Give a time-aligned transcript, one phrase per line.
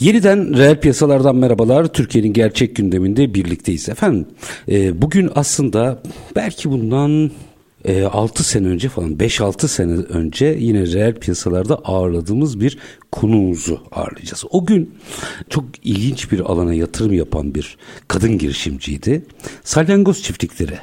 [0.00, 1.86] Yeniden reel piyasalardan merhabalar.
[1.86, 4.26] Türkiye'nin gerçek gündeminde birlikteyiz efendim.
[4.68, 6.02] E, bugün aslında
[6.36, 7.30] belki bundan
[7.84, 12.78] e, 6 sene önce falan 5-6 sene önce yine reel piyasalarda ağırladığımız bir
[13.12, 14.44] konuğumuzu ağırlayacağız.
[14.50, 14.94] O gün
[15.48, 17.76] çok ilginç bir alana yatırım yapan bir
[18.08, 19.22] kadın girişimciydi.
[19.64, 20.78] Salyangoz çiftlikleri.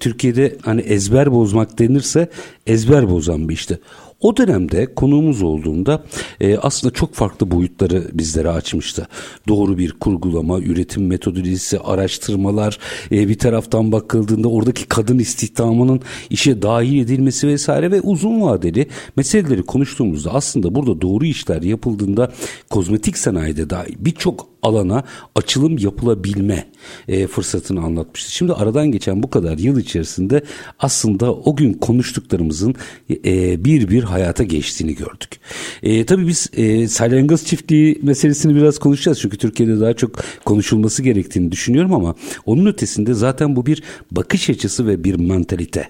[0.00, 2.28] Türkiye'de hani ezber bozmak denirse
[2.66, 3.78] ezber bozan bir işte.
[4.24, 6.04] O dönemde konuğumuz olduğunda
[6.40, 9.08] e, aslında çok farklı boyutları bizlere açmıştı.
[9.48, 12.78] Doğru bir kurgulama, üretim metodolojisi, araştırmalar,
[13.12, 16.00] e, bir taraftan bakıldığında oradaki kadın istihdamının
[16.30, 22.32] işe dahil edilmesi vesaire ve uzun vadeli meseleleri konuştuğumuzda aslında burada doğru işler yapıldığında
[22.70, 26.66] kozmetik sanayide dahil birçok alana açılım yapılabilme
[27.08, 28.32] e, fırsatını anlatmıştı.
[28.32, 30.42] Şimdi aradan geçen bu kadar yıl içerisinde
[30.78, 32.74] aslında o gün konuştuklarımızın
[33.10, 35.40] e, bir bir hayata geçtiğini gördük.
[35.82, 39.20] E, tabii biz e, salyangoz çiftliği meselesini biraz konuşacağız.
[39.20, 42.14] Çünkü Türkiye'de daha çok konuşulması gerektiğini düşünüyorum ama
[42.46, 45.88] onun ötesinde zaten bu bir bakış açısı ve bir mantalite.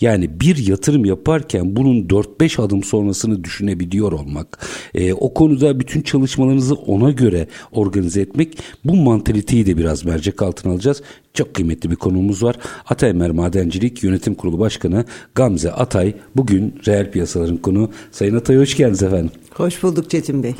[0.00, 4.58] Yani bir yatırım yaparken bunun 4-5 adım sonrasını düşünebiliyor olmak,
[4.94, 10.72] e, o konuda bütün çalışmalarınızı ona göre organize etmek bu mantaliteyi de biraz mercek altına
[10.72, 11.02] alacağız.
[11.34, 12.56] Çok kıymetli bir konuğumuz var.
[12.86, 17.90] Ataymer Madencilik Yönetim Kurulu Başkanı Gamze Atay bugün reel piyasaların konu.
[18.12, 19.30] Sayın Atay hoş geldiniz efendim.
[19.56, 20.54] Hoş bulduk Çetin Bey.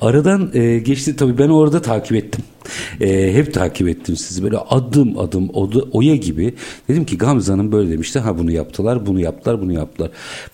[0.00, 2.44] Aradan e, geçti tabii ben orada takip ettim.
[3.00, 6.54] E, hep takip ettim sizi böyle adım adım oda, oya gibi.
[6.88, 8.18] Dedim ki Gamze Hanım böyle demişti.
[8.18, 10.10] Ha bunu yaptılar, bunu yaptılar, bunu yaptılar.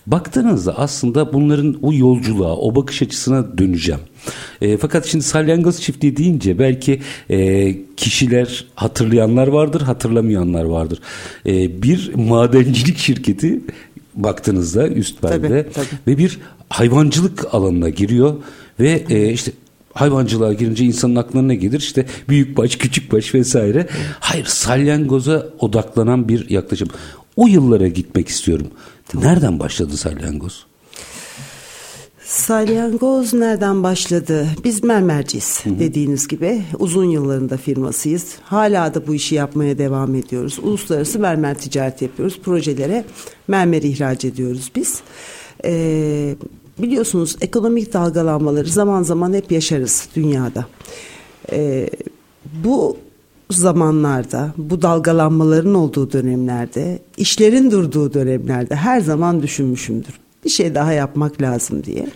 [0.07, 4.01] Baktığınızda aslında bunların o yolculuğa, o bakış açısına döneceğim.
[4.61, 10.99] E, fakat şimdi salyangoz çiftliği deyince belki e, kişiler hatırlayanlar vardır, hatırlamayanlar vardır.
[11.45, 13.61] E, bir madencilik şirketi
[14.17, 15.67] baktığınızda üst perde
[16.07, 16.39] ve bir
[16.69, 18.35] hayvancılık alanına giriyor
[18.79, 19.51] ve e, işte
[19.93, 21.79] hayvancılığa girince insanın aklına ne gelir?
[21.79, 23.87] İşte büyük baş, küçük baş vesaire.
[24.19, 26.87] Hayır, salyangoza odaklanan bir yaklaşım.
[27.35, 28.67] O yıllara gitmek istiyorum.
[29.13, 30.65] Nereden başladı salyangoz?
[32.27, 34.47] Salyangoz nereden başladı?
[34.63, 35.79] Biz mermerciyiz hı hı.
[35.79, 36.63] dediğiniz gibi.
[36.79, 38.35] Uzun yıllarında firmasıyız.
[38.43, 40.59] Hala da bu işi yapmaya devam ediyoruz.
[40.61, 42.39] Uluslararası mermer ticareti yapıyoruz.
[42.43, 43.05] Projelere
[43.47, 45.01] mermer ihraç ediyoruz biz.
[45.65, 46.35] Ee,
[46.79, 50.65] biliyorsunuz ekonomik dalgalanmaları zaman zaman hep yaşarız dünyada.
[51.51, 51.89] Ee,
[52.63, 52.97] bu
[53.51, 61.41] zamanlarda, bu dalgalanmaların olduğu dönemlerde, işlerin durduğu dönemlerde her zaman düşünmüşümdür bir şey daha yapmak
[61.41, 62.07] lazım diye.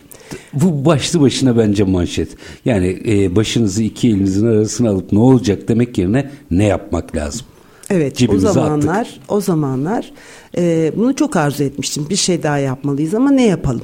[0.54, 2.30] Bu başlı başına bence manşet.
[2.66, 7.46] Yani e, başınızı iki elinizin arasına alıp ne olacak demek yerine ne yapmak lazım?
[7.92, 9.22] Evet o zamanlar attık.
[9.28, 10.12] o zamanlar
[10.58, 12.08] e, bunu çok arzu etmiştim.
[12.10, 13.84] Bir şey daha yapmalıyız ama ne yapalım?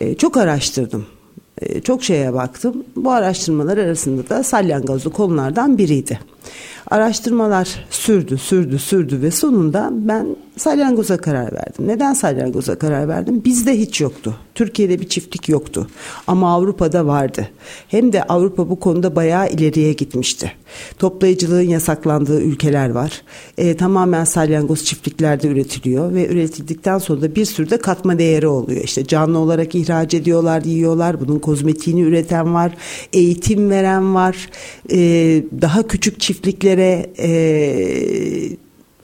[0.00, 1.06] E, çok araştırdım.
[1.62, 2.84] E, çok şeye baktım.
[2.96, 6.18] Bu araştırmalar arasında da salyangozlu konulardan biriydi.
[6.90, 11.88] Araştırmalar sürdü, sürdü, sürdü ve sonunda ben salyangoza karar verdim.
[11.88, 13.42] Neden salyangoza karar verdim?
[13.44, 14.36] Bizde hiç yoktu.
[14.54, 15.86] Türkiye'de bir çiftlik yoktu.
[16.26, 17.48] Ama Avrupa'da vardı.
[17.88, 20.52] Hem de Avrupa bu konuda bayağı ileriye gitmişti.
[20.98, 23.22] Toplayıcılığın yasaklandığı ülkeler var.
[23.58, 28.84] E, tamamen salyangoz çiftliklerde üretiliyor ve üretildikten sonra da bir sürü de katma değeri oluyor.
[28.84, 31.20] İşte canlı olarak ihraç ediyorlar, yiyorlar.
[31.20, 32.72] Bunun kozmetiğini üreten var,
[33.12, 34.50] eğitim veren var.
[34.90, 34.98] E,
[35.60, 37.28] daha küçük çiftliklere e,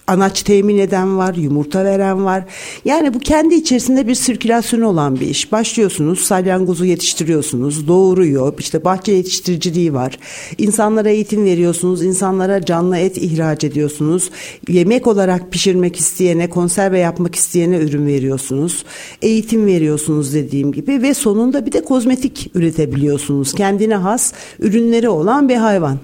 [0.06, 2.44] anaç temin eden var, yumurta veren var.
[2.84, 5.52] Yani bu kendi içerisinde bir sirkülasyon olan bir iş.
[5.52, 8.54] Başlıyorsunuz, salyangozu yetiştiriyorsunuz, doğuruyor.
[8.58, 10.18] İşte bahçe yetiştiriciliği var.
[10.58, 14.30] İnsanlara eğitim veriyorsunuz, insanlara canlı et ihraç ediyorsunuz.
[14.68, 18.84] Yemek olarak pişirmek isteyene, konserve yapmak isteyene ürün veriyorsunuz.
[19.22, 23.52] Eğitim veriyorsunuz dediğim gibi ve sonunda bir de kozmetik üretebiliyorsunuz.
[23.52, 25.98] Kendine has ürünleri olan bir hayvan.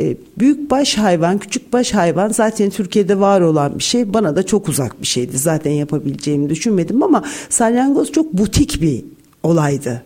[0.00, 4.14] E, büyük baş hayvan, küçük baş hayvan zaten Türkiye'de var olan bir şey.
[4.14, 5.38] Bana da çok uzak bir şeydi.
[5.38, 9.04] Zaten yapabileceğimi düşünmedim ama salyangoz çok butik bir
[9.42, 10.02] olaydı.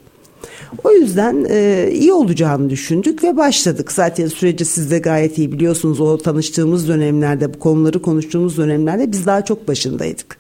[0.85, 3.93] O yüzden e, iyi olacağını düşündük ve başladık.
[3.93, 6.01] Zaten süreci siz de gayet iyi biliyorsunuz.
[6.01, 10.37] O tanıştığımız dönemlerde, bu konuları konuştuğumuz dönemlerde biz daha çok başındaydık.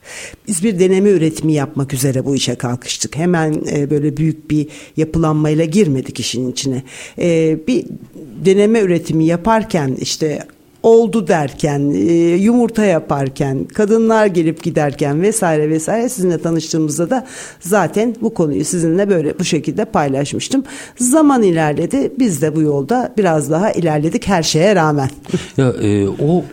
[0.49, 3.17] Biz bir deneme üretimi yapmak üzere bu işe kalkıştık.
[3.17, 4.67] Hemen e, böyle büyük bir
[4.97, 6.83] yapılanmayla girmedik işin içine.
[7.19, 7.85] E, bir
[8.45, 10.39] deneme üretimi yaparken işte
[10.83, 17.27] oldu derken, e, yumurta yaparken, kadınlar gelip giderken vesaire vesaire sizinle tanıştığımızda da
[17.61, 20.65] zaten bu konuyu sizinle böyle bu şekilde paylaşmıştım.
[20.97, 22.13] Zaman ilerledi.
[22.19, 25.11] Biz de bu yolda biraz daha ilerledik her şeye rağmen.
[25.57, 26.45] Ya e, o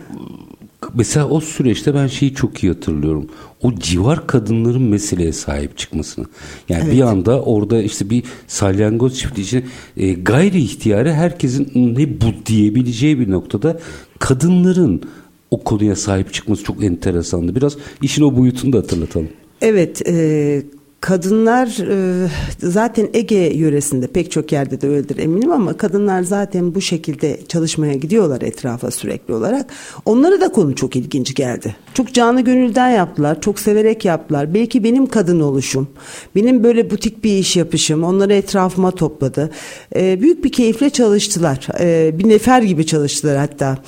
[0.94, 3.26] mesela o süreçte ben şeyi çok iyi hatırlıyorum.
[3.62, 6.26] O civar kadınların meseleye sahip çıkmasını.
[6.68, 6.94] Yani evet.
[6.94, 9.64] bir anda orada işte bir salyangoz çiftliği için
[9.96, 13.80] e, gayri ihtiyarı herkesin ne bu diyebileceği bir noktada
[14.20, 15.02] kadınların
[15.50, 17.54] o konuya sahip çıkması çok enteresandı.
[17.54, 19.28] Biraz işin o boyutunu da hatırlatalım.
[19.60, 20.62] Evet, e,
[21.00, 26.80] Kadınlar e, zaten Ege yöresinde pek çok yerde de öyledir eminim ama kadınlar zaten bu
[26.80, 29.66] şekilde çalışmaya gidiyorlar etrafa sürekli olarak.
[30.04, 31.76] Onlara da konu çok ilginç geldi.
[31.94, 34.54] Çok canı gönülden yaptılar, çok severek yaptılar.
[34.54, 35.88] Belki benim kadın oluşum,
[36.36, 39.50] benim böyle butik bir iş yapışım onları etrafıma topladı.
[39.96, 41.68] E, büyük bir keyifle çalıştılar.
[41.80, 43.78] E, bir nefer gibi çalıştılar hatta.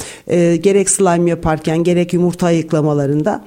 [0.60, 3.44] Gerek slime yaparken gerek yumurta ayıklamalarında.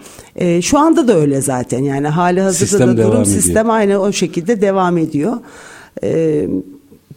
[0.61, 4.11] Şu anda da öyle zaten yani hali hazırda sistem da durum sistem sistem aynı o
[4.11, 5.33] şekilde devam ediyor.
[6.03, 6.47] Ee,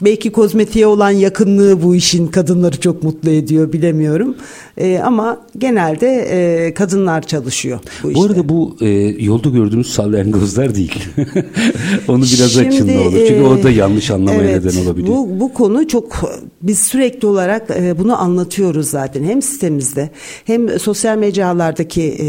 [0.00, 4.36] belki kozmetiğe olan yakınlığı bu işin kadınları çok mutlu ediyor bilemiyorum.
[4.78, 8.88] E, ama genelde e, kadınlar çalışıyor bu, bu arada bu e,
[9.18, 11.04] yolda gördüğümüz salyangozlar değil.
[12.08, 13.12] Onu biraz Şimdi, açın ne olur.
[13.28, 15.16] Çünkü e, o da yanlış anlamaya evet, neden olabiliyor.
[15.16, 16.30] Bu, bu konu çok
[16.62, 19.24] biz sürekli olarak e, bunu anlatıyoruz zaten.
[19.24, 20.10] Hem sitemizde
[20.44, 22.28] hem sosyal mecralardaki e,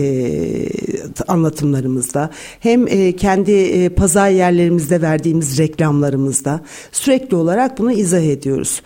[1.28, 2.30] anlatımlarımızda
[2.60, 6.62] hem e, kendi e, pazar yerlerimizde verdiğimiz reklamlarımızda
[6.92, 8.82] sürekli olarak bunu izah ediyoruz.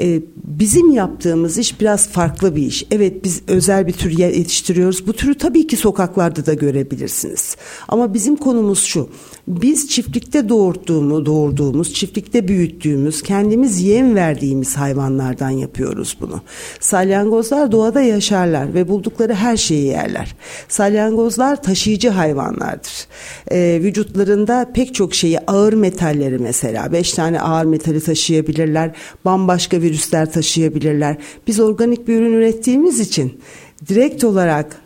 [0.00, 2.86] E, bizim yaptığımız iş biraz farklı bir iş.
[2.90, 5.06] Evet biz özel bir tür yetiştiriyoruz.
[5.06, 7.56] Bu türü tabii ki sokaklarda da görebilirsiniz.
[7.88, 9.08] Ama bizim konumuz şu.
[9.48, 16.40] Biz çiftlikte doğurduğumuz, doğurduğumuz, çiftlikte büyüttüğümüz, kendimiz yem verdiğimiz hayvanlardan yapıyoruz bunu.
[16.80, 20.34] Salyangozlar doğada yaşarlar ve buldukları her şeyi yerler.
[20.68, 23.06] Salyangozlar taşıyıcı hayvanlardır.
[23.50, 28.90] Ee, vücutlarında pek çok şeyi ağır metalleri mesela beş tane ağır metali taşıyabilirler.
[29.24, 31.16] Bambaşka virüsler taşıyabilirler.
[31.46, 33.40] Biz organik bir ürün ürettiğimiz için
[33.88, 34.76] direkt olarak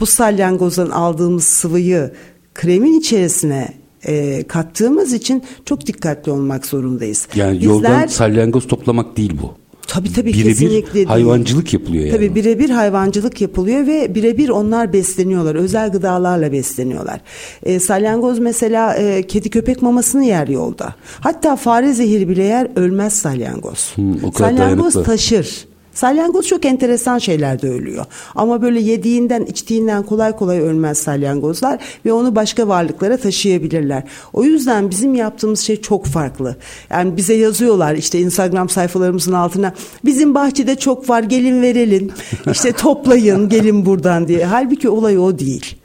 [0.00, 2.12] bu salyangozdan aldığımız sıvıyı
[2.54, 7.28] kremin içerisine e, kattığımız için çok dikkatli olmak zorundayız.
[7.34, 9.64] Yani Bizler, yoldan salyangoz toplamak değil bu.
[9.86, 12.16] Tabii tabii bire kesinlikle bir hayvancılık yapılıyor yani.
[12.16, 15.54] Tabii birebir hayvancılık yapılıyor ve birebir onlar besleniyorlar.
[15.54, 17.20] Özel gıdalarla besleniyorlar.
[17.62, 20.94] E, salyangoz mesela e, kedi köpek mamasını yer yolda.
[21.20, 23.96] Hatta fare zehri bile yer ölmez salyangoz.
[23.96, 25.02] Hmm, salyangoz dayanıklı.
[25.02, 25.66] taşır.
[25.94, 28.04] Salyangoz çok enteresan şeylerde ölüyor.
[28.34, 34.02] Ama böyle yediğinden içtiğinden kolay kolay ölmez salyangozlar ve onu başka varlıklara taşıyabilirler.
[34.32, 36.56] O yüzden bizim yaptığımız şey çok farklı.
[36.90, 39.72] Yani bize yazıyorlar işte Instagram sayfalarımızın altına
[40.04, 42.10] bizim bahçede çok var gelin verelim
[42.52, 44.44] işte toplayın gelin buradan diye.
[44.44, 45.76] Halbuki olay o değil.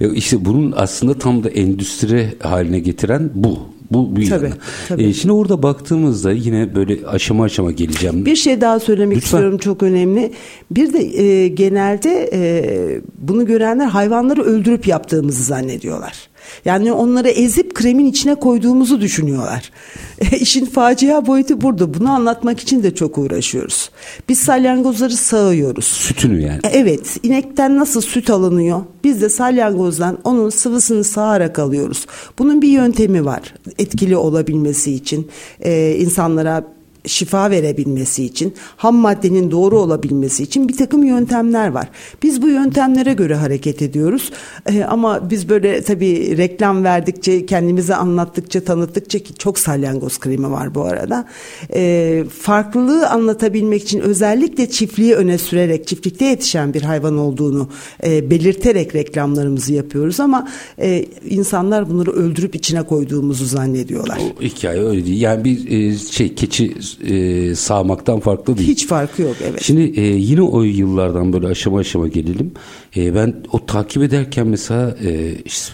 [0.00, 3.75] İşte bunun aslında tam da endüstri haline getiren bu.
[3.90, 4.52] Bu bir tabii,
[4.88, 5.04] tabii.
[5.04, 8.26] E, şimdi orada baktığımızda yine böyle aşama aşama geleceğim.
[8.26, 9.26] Bir şey daha söylemek Lütfen.
[9.36, 10.32] istiyorum çok önemli.
[10.70, 12.40] Bir de e, genelde e,
[13.18, 16.28] bunu görenler hayvanları öldürüp yaptığımızı zannediyorlar.
[16.64, 19.70] Yani onları ezip kremin içine koyduğumuzu düşünüyorlar.
[20.32, 21.94] E, işin facia boyutu burada.
[21.94, 23.90] Bunu anlatmak için de çok uğraşıyoruz.
[24.28, 25.84] Biz salyangozları sağıyoruz.
[25.84, 26.60] Sütünü yani.
[26.64, 27.16] E, evet.
[27.22, 28.80] inekten nasıl süt alınıyor?
[29.04, 32.06] Biz de salyangozdan onun sıvısını sağarak alıyoruz.
[32.38, 33.54] Bunun bir yöntemi var.
[33.78, 35.30] Etkili olabilmesi için.
[35.60, 36.75] Ee, insanlara
[37.06, 41.88] şifa verebilmesi için, ham maddenin doğru olabilmesi için bir takım yöntemler var.
[42.22, 44.30] Biz bu yöntemlere göre hareket ediyoruz.
[44.66, 50.74] Ee, ama biz böyle tabii reklam verdikçe, kendimizi anlattıkça, tanıttıkça ki çok salyangoz kremi var
[50.74, 51.28] bu arada.
[51.74, 57.68] Ee, farklılığı anlatabilmek için özellikle çiftliği öne sürerek, çiftlikte yetişen bir hayvan olduğunu
[58.04, 60.48] e, belirterek reklamlarımızı yapıyoruz ama
[60.78, 64.18] e, insanlar bunları öldürüp içine koyduğumuzu zannediyorlar.
[64.38, 65.20] O hikaye öyle değil.
[65.20, 68.68] Yani bir e, şey keçi e, sağmaktan farklı değil.
[68.68, 69.62] Hiç farkı yok evet.
[69.62, 72.52] Şimdi e, yine o yıllardan böyle aşama aşama gelelim.
[72.96, 75.72] E, ben o takip ederken mesela e, işte,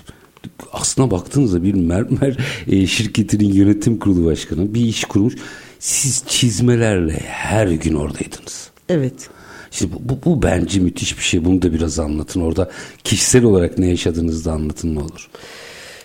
[0.72, 2.36] aslına baktığınızda bir mermer
[2.68, 5.34] e, şirketinin yönetim kurulu başkanı bir iş kurmuş.
[5.78, 8.70] Siz çizmelerle her gün oradaydınız.
[8.88, 9.28] Evet.
[9.70, 11.44] Şimdi bu, bu, bu bence müthiş bir şey.
[11.44, 12.40] Bunu da biraz anlatın.
[12.40, 12.70] Orada
[13.04, 15.30] kişisel olarak ne yaşadığınızı da anlatın ne olur.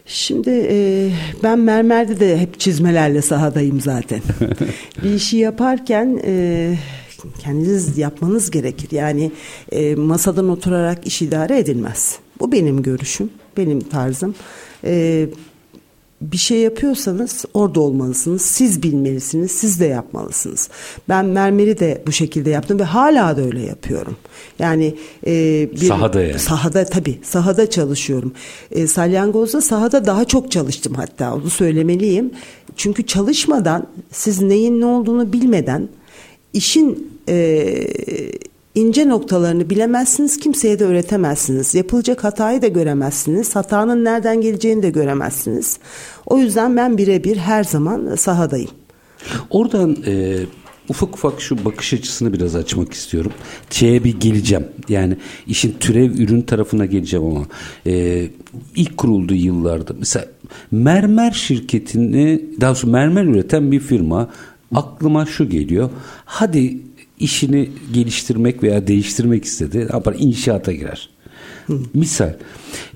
[0.08, 1.10] Şimdi e,
[1.44, 4.22] ben mermerde de hep çizmelerle sahadayım zaten.
[5.04, 6.74] bir işi yaparken e,
[7.40, 8.92] kendiniz yapmanız gerekir.
[8.92, 9.32] Yani
[9.72, 12.20] e, masadan oturarak iş idare edilmez.
[12.40, 14.36] Bu benim görüşüm, benim tarzım.
[14.84, 15.26] E,
[16.22, 18.42] bir şey yapıyorsanız orada olmalısınız.
[18.42, 20.70] Siz bilmelisiniz, siz de yapmalısınız.
[21.10, 24.16] Ben mermeri de bu şekilde yaptım ve hala da öyle yapıyorum.
[24.60, 24.96] Yani
[25.28, 25.32] e,
[25.72, 26.40] bir, sahada yani.
[26.40, 28.34] Sahada tabii, sahada çalışıyorum.
[28.72, 32.32] E, salyangozda sahada daha çok çalıştım hatta onu söylemeliyim.
[32.76, 35.90] Çünkü çalışmadan siz neyin ne olduğunu bilmeden
[36.54, 37.36] işin e,
[38.76, 41.76] ince noktalarını bilemezsiniz, kimseye de öğretemezsiniz.
[41.76, 45.78] Yapılacak hatayı da göremezsiniz, hatanın nereden geleceğini de göremezsiniz.
[46.26, 48.70] O yüzden ben birebir her zaman sahadayım.
[49.50, 50.38] Oradan e,
[50.90, 53.32] ufak ufak şu bakış açısını biraz açmak istiyorum.
[53.70, 54.68] Şeye bir geleceğim.
[54.90, 57.46] Yani işin türev ürün tarafına geleceğim ama
[57.86, 58.28] e,
[58.76, 60.26] ilk kurulduğu yıllarda mesela
[60.72, 64.30] mermer şirketini daha sonra mermer üreten bir firma
[64.76, 65.90] aklıma şu geliyor.
[66.26, 66.87] Hadi
[67.20, 69.78] işini geliştirmek veya değiştirmek istedi.
[69.78, 70.16] Ne yapar?
[70.20, 71.10] İnşaata girer.
[71.68, 71.80] Hı.
[71.94, 72.34] Misal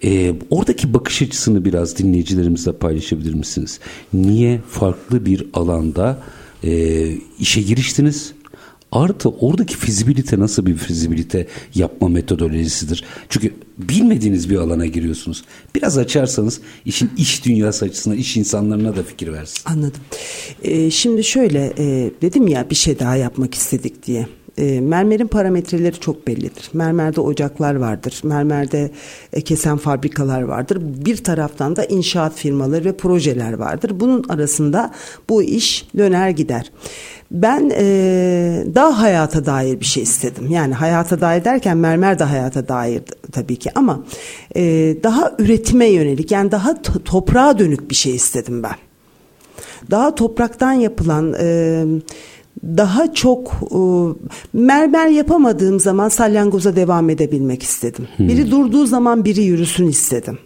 [0.03, 3.79] e, oradaki bakış açısını biraz dinleyicilerimizle paylaşabilir misiniz?
[4.13, 6.23] Niye farklı bir alanda
[6.63, 8.33] e, işe giriştiniz?
[8.91, 13.03] Artı oradaki fizibilite nasıl bir fizibilite yapma metodolojisidir?
[13.29, 15.43] Çünkü bilmediğiniz bir alana giriyorsunuz.
[15.75, 19.61] Biraz açarsanız işin iş dünyası açısından iş insanlarına da fikir versin.
[19.65, 20.01] Anladım.
[20.63, 24.27] Ee, şimdi şöyle e, dedim ya bir şey daha yapmak istedik diye.
[24.57, 26.69] E, mermerin parametreleri çok bellidir.
[26.73, 28.21] Mermerde ocaklar vardır.
[28.23, 28.91] Mermerde
[29.33, 30.77] e, kesen fabrikalar vardır.
[30.81, 33.99] Bir taraftan da inşaat firmaları ve projeler vardır.
[33.99, 34.91] Bunun arasında
[35.29, 36.71] bu iş döner gider.
[37.31, 37.83] Ben e,
[38.75, 40.47] daha hayata dair bir şey istedim.
[40.49, 44.03] Yani hayata dair derken mermer de hayata dair tabii ki ama
[44.55, 44.61] e,
[45.03, 48.75] daha üretime yönelik yani daha toprağa dönük bir şey istedim ben.
[49.91, 51.83] Daha topraktan yapılan e,
[52.63, 53.79] daha çok e,
[54.53, 58.07] mermer yapamadığım zaman salyangoza devam edebilmek istedim.
[58.17, 58.27] Hmm.
[58.27, 60.37] Biri durduğu zaman biri yürüsün istedim.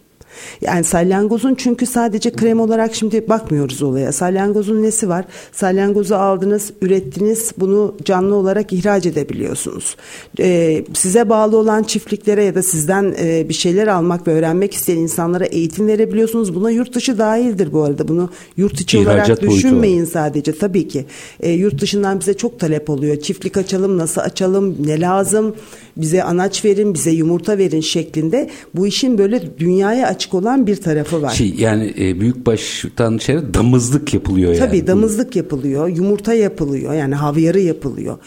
[0.60, 4.12] Yani salyangozun çünkü sadece krem olarak şimdi bakmıyoruz olaya.
[4.12, 5.24] Salyangozun nesi var?
[5.52, 9.96] Salyangozu aldınız, ürettiniz, bunu canlı olarak ihraç edebiliyorsunuz.
[10.40, 14.98] Ee, size bağlı olan çiftliklere ya da sizden e, bir şeyler almak ve öğrenmek isteyen
[14.98, 16.54] insanlara eğitim verebiliyorsunuz.
[16.54, 18.08] Buna yurt dışı dahildir bu arada.
[18.08, 20.58] Bunu yurt içi İhracat olarak düşünmeyin sadece.
[20.58, 21.06] Tabii ki.
[21.40, 23.16] E, yurt dışından bize çok talep oluyor.
[23.16, 25.54] Çiftlik açalım, nasıl açalım, ne lazım?
[25.96, 31.22] bize anaç verin, bize yumurta verin şeklinde bu işin böyle dünyaya açık olan bir tarafı
[31.22, 31.30] var.
[31.30, 34.58] Şey, yani e, büyük baştan şey damızlık yapılıyor yani.
[34.66, 38.18] Tabii damızlık yapılıyor, yumurta yapılıyor yani havyarı yapılıyor.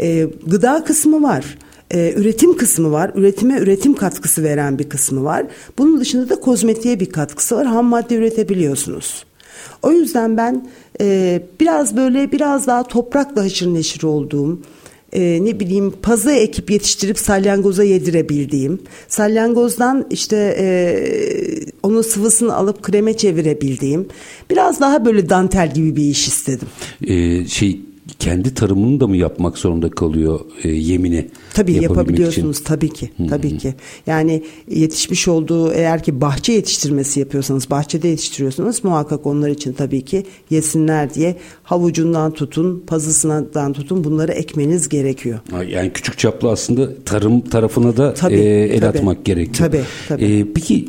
[0.00, 1.58] E, gıda kısmı var.
[1.90, 3.10] Ee, üretim kısmı var.
[3.14, 5.46] Üretime üretim katkısı veren bir kısmı var.
[5.78, 7.66] Bunun dışında da kozmetiğe bir katkısı var.
[7.66, 9.24] Ham madde üretebiliyorsunuz.
[9.82, 10.68] O yüzden ben
[11.00, 14.60] e, biraz böyle biraz daha toprakla haşır neşir olduğum,
[15.16, 20.66] e, ne bileyim pazı ekip yetiştirip salyangoza yedirebildiğim, salyangozdan işte e,
[21.82, 24.08] onun sıvısını alıp kreme çevirebildiğim,
[24.50, 26.68] biraz daha böyle dantel gibi bir iş istedim.
[27.06, 27.80] Ee, şey
[28.18, 31.28] kendi tarımını da mı yapmak zorunda kalıyor e, yemini?
[31.54, 32.64] Tabii yapabiliyorsunuz için?
[32.64, 33.10] tabii ki.
[33.28, 33.74] Tabii ki.
[34.06, 40.24] Yani yetişmiş olduğu eğer ki bahçe yetiştirmesi yapıyorsanız, bahçede yetiştiriyorsanız muhakkak onlar için tabii ki
[40.50, 45.38] yesinler diye havucundan tutun, pazısından tutun bunları ekmeniz gerekiyor.
[45.68, 49.70] Yani küçük çaplı aslında tarım tarafına da tabii, e, el tabii, atmak gerekiyor.
[49.70, 50.24] Tabii, tabii.
[50.24, 50.88] E, peki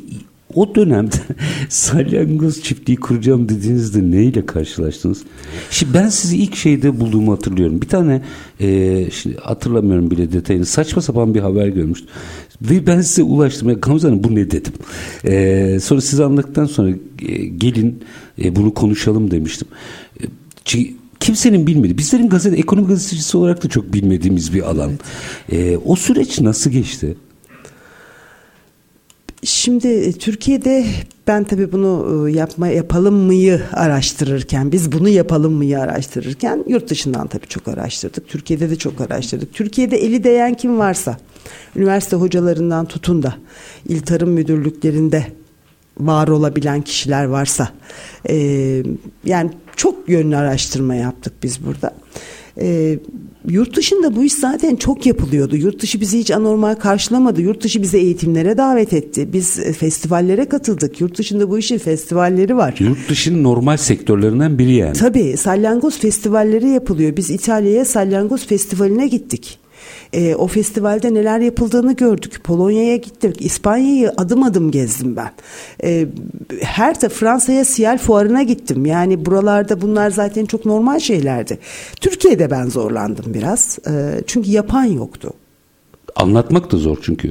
[0.58, 1.16] o dönemde
[1.70, 5.24] salyangoz çiftliği kuracağım dediğinizde neyle karşılaştınız?
[5.72, 7.82] Şimdi ben sizi ilk şeyde bulduğumu hatırlıyorum.
[7.82, 8.22] Bir tane
[8.60, 10.66] e, şimdi hatırlamıyorum bile detayını.
[10.66, 12.10] Saçma sapan bir haber görmüştüm.
[12.62, 13.70] Ve ben size ulaştım.
[13.70, 14.74] Ya, Gamze Hanım bu ne dedim.
[15.26, 16.90] E, sonra size anlattıktan sonra
[17.28, 18.04] e, gelin
[18.44, 19.68] e, bunu konuşalım demiştim.
[20.20, 20.24] E,
[21.20, 24.92] kimsenin bilmediği, bizlerin gazete, ekonomi gazetecisi olarak da çok bilmediğimiz bir alan.
[25.50, 25.74] Evet.
[25.74, 27.16] E, o süreç nasıl geçti?
[29.44, 30.86] Şimdi e, Türkiye'de
[31.28, 37.28] ben tabii bunu e, yapma yapalım mıyı araştırırken biz bunu yapalım mıyı araştırırken yurt dışından
[37.28, 38.28] tabii çok araştırdık.
[38.28, 39.54] Türkiye'de de çok araştırdık.
[39.54, 41.18] Türkiye'de eli değen kim varsa
[41.76, 43.36] üniversite hocalarından tutun da
[43.90, 45.28] il tarım müdürlüklerinde
[46.00, 47.70] var olabilen kişiler varsa
[48.30, 48.36] e,
[49.26, 51.94] yani çok yönlü araştırma yaptık biz burada.
[52.62, 53.00] E,
[53.50, 55.56] yurt dışında bu iş zaten çok yapılıyordu.
[55.56, 57.42] Yurt dışı bizi hiç anormal karşılamadı.
[57.42, 59.34] Yurt dışı bizi eğitimlere davet etti.
[59.34, 61.02] Biz e, festivallere katıldık.
[61.02, 62.76] Yurt dışında bu işin festivalleri var.
[62.80, 64.94] Yurt dışının normal sektörlerinden biri yani.
[64.94, 67.18] Tabii salyangoz festivalleri yapılıyor.
[67.18, 69.60] Biz İtalya'ya salyangoz festivaline gittik.
[70.14, 72.44] E, o festivalde neler yapıldığını gördük.
[72.44, 73.42] Polonya'ya gittik.
[73.42, 75.32] İspanya'yı adım adım gezdim ben.
[75.84, 76.08] E,
[76.62, 78.86] her de Fransa'ya Siyal Fuarı'na gittim.
[78.86, 81.60] Yani buralarda bunlar zaten çok normal şeylerdi.
[82.02, 83.80] Türkiye'de ben zorlandım biraz.
[83.88, 85.34] E, çünkü yapan yoktu.
[86.16, 87.30] Anlatmak da zor çünkü.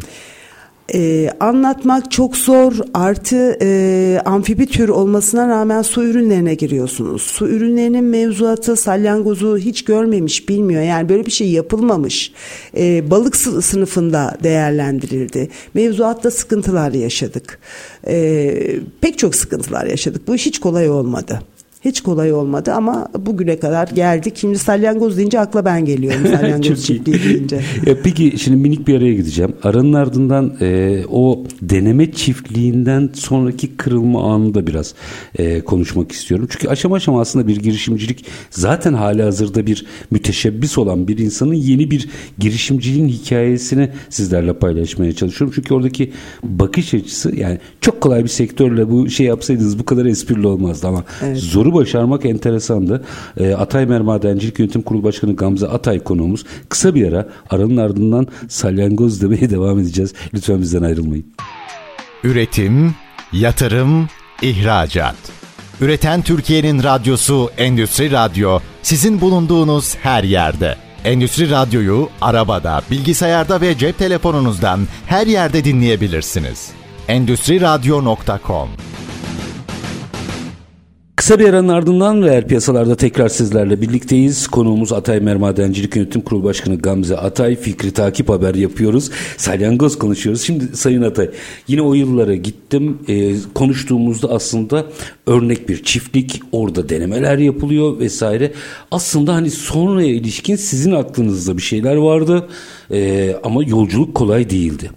[0.95, 7.23] Ee, anlatmak çok zor artı e, amfibi tür olmasına rağmen su ürünlerine giriyorsunuz.
[7.23, 12.33] Su ürünlerinin mevzuatı salyangozu hiç görmemiş bilmiyor yani böyle bir şey yapılmamış.
[12.77, 15.49] Ee, balık sınıfında değerlendirildi.
[15.75, 17.59] Mevzuatta sıkıntılar yaşadık.
[18.07, 21.41] Ee, pek çok sıkıntılar yaşadık bu iş hiç kolay olmadı.
[21.87, 24.37] Hiç kolay olmadı ama bugüne kadar geldik.
[24.37, 27.61] Şimdi salyangoz deyince akla ben geliyorum salyangoz çiftliği deyince.
[27.87, 29.53] E, peki şimdi minik bir araya gideceğim.
[29.63, 34.95] Aranın ardından e, o deneme çiftliğinden sonraki kırılma anını da biraz
[35.39, 36.47] e, konuşmak istiyorum.
[36.51, 41.91] Çünkü aşama aşama aslında bir girişimcilik zaten hali hazırda bir müteşebbis olan bir insanın yeni
[41.91, 45.53] bir girişimciliğin hikayesini sizlerle paylaşmaya çalışıyorum.
[45.57, 46.13] Çünkü oradaki
[46.43, 51.05] bakış açısı yani çok kolay bir sektörle bu şey yapsaydınız bu kadar esprili olmazdı ama
[51.23, 51.39] evet.
[51.39, 53.05] zoru başarmak enteresandı.
[53.37, 56.45] E, Atay Mermadencilik Yönetim Kurulu Başkanı Gamze Atay konuğumuz.
[56.69, 60.15] Kısa bir ara aranın ardından salyangoz demeye devam edeceğiz.
[60.35, 61.27] Lütfen bizden ayrılmayın.
[62.25, 62.95] Üretim,
[63.33, 64.09] yatırım,
[64.43, 65.17] ihracat.
[65.81, 70.77] Üreten Türkiye'nin radyosu Endüstri Radyo sizin bulunduğunuz her yerde.
[71.05, 76.71] Endüstri Radyo'yu arabada, bilgisayarda ve cep telefonunuzdan her yerde dinleyebilirsiniz.
[77.09, 78.69] Endüstri Radyo.com
[81.27, 84.49] Kısa bir aranın ardından reel piyasalarda tekrar sizlerle birlikteyiz.
[84.49, 87.57] Konuğumuz Atay Mermadencilik Yönetim Kurulu Başkanı Gamze Atay.
[87.57, 89.11] Fikri takip haber yapıyoruz.
[89.37, 90.43] Salyangoz konuşuyoruz.
[90.43, 91.31] Şimdi Sayın Atay
[91.69, 92.99] yine o yıllara gittim.
[93.09, 94.87] E, konuştuğumuzda aslında
[95.27, 96.41] örnek bir çiftlik.
[96.53, 98.53] Orada denemeler yapılıyor vesaire.
[98.91, 102.49] Aslında hani sonraya ilişkin sizin aklınızda bir şeyler vardı.
[102.91, 104.91] E, ama yolculuk kolay değildi.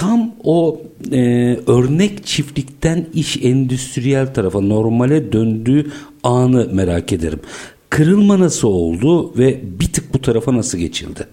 [0.00, 0.80] Tam o
[1.12, 1.18] e,
[1.66, 5.90] örnek çiftlikten iş endüstriyel tarafa normale döndüğü
[6.22, 7.40] anı merak ederim.
[7.90, 11.26] Kırılma nasıl oldu ve bir tık bu tarafa nasıl geçildi?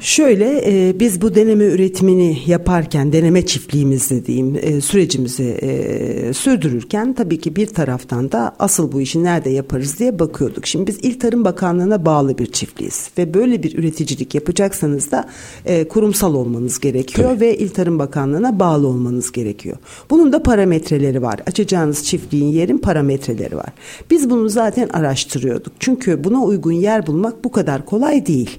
[0.00, 7.40] Şöyle e, biz bu deneme üretimini yaparken deneme çiftliğimizde diyeyim e, sürecimizi e, sürdürürken tabii
[7.40, 10.66] ki bir taraftan da asıl bu işi nerede yaparız diye bakıyorduk.
[10.66, 15.28] Şimdi biz İl Tarım Bakanlığı'na bağlı bir çiftliğiz ve böyle bir üreticilik yapacaksanız da
[15.64, 17.40] e, kurumsal olmanız gerekiyor tabii.
[17.40, 19.76] ve İl Tarım Bakanlığı'na bağlı olmanız gerekiyor.
[20.10, 21.40] Bunun da parametreleri var.
[21.46, 23.72] Açacağınız çiftliğin yerin parametreleri var.
[24.10, 25.72] Biz bunu zaten araştırıyorduk.
[25.80, 28.58] Çünkü buna uygun yer bulmak bu kadar kolay değil.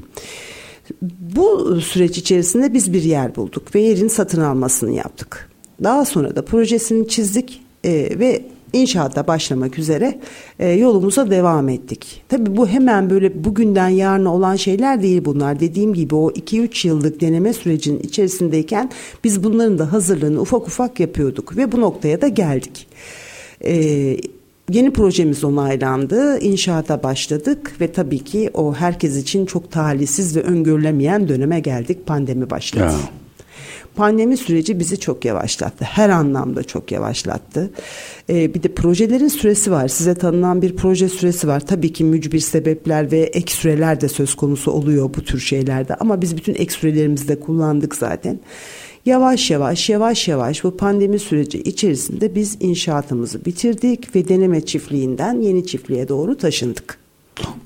[1.20, 5.50] Bu süreç içerisinde biz bir yer bulduk ve yerin satın almasını yaptık.
[5.84, 10.20] Daha sonra da projesini çizdik e, ve inşaata başlamak üzere
[10.60, 12.24] e, yolumuza devam ettik.
[12.30, 15.60] Tabii bu hemen böyle bugünden yarına olan şeyler değil bunlar.
[15.60, 18.92] Dediğim gibi o 2-3 yıllık deneme sürecinin içerisindeyken
[19.24, 22.88] biz bunların da hazırlığını ufak ufak yapıyorduk ve bu noktaya da geldik.
[23.66, 24.18] E,
[24.72, 31.30] Yeni projemiz onaylandı, inşaata başladık ve tabii ki o herkes için çok talihsiz ve öngörülemeyen
[31.30, 32.84] döneme geldik, pandemi başladı.
[32.84, 33.00] Ya.
[33.96, 35.86] Pandemi süreci bizi çok yavaşlattı.
[35.86, 37.72] Her anlamda çok yavaşlattı.
[38.30, 39.88] Ee, bir de projelerin süresi var.
[39.88, 41.60] Size tanınan bir proje süresi var.
[41.60, 45.96] Tabii ki mücbir sebepler ve ek süreler de söz konusu oluyor bu tür şeylerde.
[45.96, 48.40] Ama biz bütün ek sürelerimizi de kullandık zaten.
[49.06, 55.66] Yavaş yavaş yavaş yavaş bu pandemi süreci içerisinde biz inşaatımızı bitirdik ve deneme çiftliğinden yeni
[55.66, 56.98] çiftliğe doğru taşındık.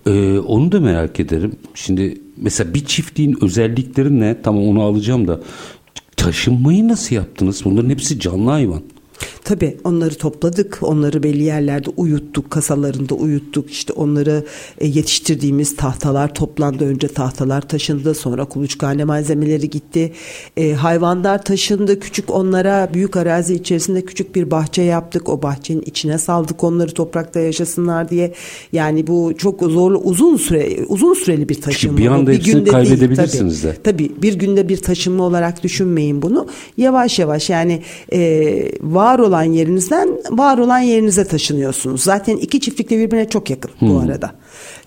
[0.08, 1.52] Ee, onu da merak ederim.
[1.74, 4.41] Şimdi mesela bir çiftliğin özellikleri ne?
[4.44, 5.41] Tamam onu alacağım da
[6.17, 7.62] taşınmayı nasıl yaptınız?
[7.65, 8.82] Bunların hepsi canlı hayvan.
[9.52, 13.72] Tabii onları topladık, onları belli yerlerde uyuttuk, kasalarında uyuttuk.
[13.72, 14.46] İşte onları
[14.78, 16.86] e, yetiştirdiğimiz tahtalar toplandı.
[16.86, 20.14] Önce tahtalar taşındı, sonra kuluçkane malzemeleri gitti.
[20.58, 25.30] E, hayvanlar taşındı, küçük onlara büyük arazi içerisinde küçük bir bahçe yaptık.
[25.30, 28.34] O bahçenin içine saldık onları toprakta yaşasınlar diye.
[28.72, 31.98] Yani bu çok zorlu, uzun süre uzun süreli bir taşınma.
[31.98, 34.08] bir anda bir günde kaybedebilirsiniz değil, tabii, de.
[34.08, 36.48] Tabii bir günde bir taşınma olarak düşünmeyin bunu.
[36.78, 37.82] Yavaş yavaş yani
[38.14, 42.04] e, var olan olan yerinizden var olan yerinize taşınıyorsunuz.
[42.04, 43.90] Zaten iki çiftlik de birbirine çok yakın hmm.
[43.90, 44.32] bu arada.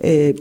[0.05, 0.35] Ee,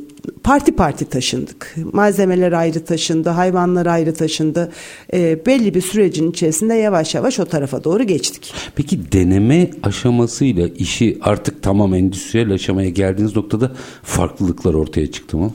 [0.44, 1.76] parti parti taşındık.
[1.94, 4.72] Malzemeler ayrı taşındı, hayvanlar ayrı taşındı.
[5.14, 8.54] Ee, belli bir sürecin içerisinde yavaş yavaş o tarafa doğru geçtik.
[8.76, 13.72] Peki deneme aşamasıyla işi artık tamam endüstriyel aşamaya geldiğiniz noktada
[14.04, 15.52] farklılıklar ortaya çıktı mı?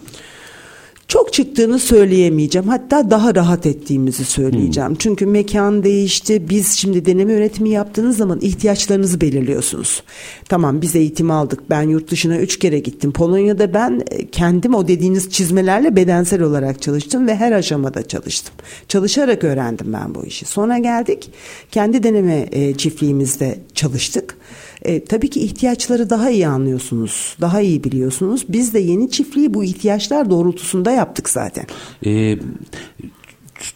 [1.09, 2.69] Çok çıktığını söyleyemeyeceğim.
[2.69, 4.89] Hatta daha rahat ettiğimizi söyleyeceğim.
[4.91, 4.97] Hmm.
[4.97, 6.51] Çünkü mekan değişti.
[6.51, 10.03] Biz şimdi deneme üretimi yaptığınız zaman ihtiyaçlarınızı belirliyorsunuz.
[10.49, 11.71] Tamam biz eğitim aldık.
[11.71, 13.13] Ben yurt dışına üç kere gittim.
[13.13, 18.55] Polonya'da ben e, kendim o dediğiniz çizmelerle bedensel olarak çalıştım ve her aşamada çalıştım.
[18.89, 20.45] Çalışarak öğrendim ben bu işi.
[20.45, 21.31] Sonra geldik.
[21.71, 24.37] Kendi deneme e, çiftliğimizde çalıştık.
[24.83, 28.45] E, tabii ki ihtiyaçları daha iyi anlıyorsunuz, daha iyi biliyorsunuz.
[28.49, 31.65] Biz de yeni çiftliği bu ihtiyaçlar doğrultusunda yaptık zaten.
[32.07, 32.39] E,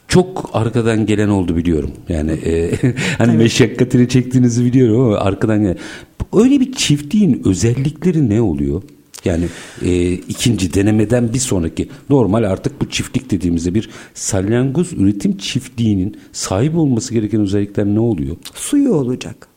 [0.09, 1.91] çok arkadan gelen oldu biliyorum.
[2.09, 2.71] Yani e,
[3.19, 3.39] hani evet.
[3.39, 5.79] meşakkatini çektiğinizi biliyorum ama arkadan gelen.
[6.33, 8.83] Öyle bir çiftliğin özellikleri ne oluyor?
[9.25, 9.45] Yani
[9.83, 16.77] e, ikinci denemeden bir sonraki normal artık bu çiftlik dediğimizde bir salyangoz üretim çiftliğinin sahip
[16.77, 18.37] olması gereken özellikler ne oluyor?
[18.55, 19.52] Suyu olacak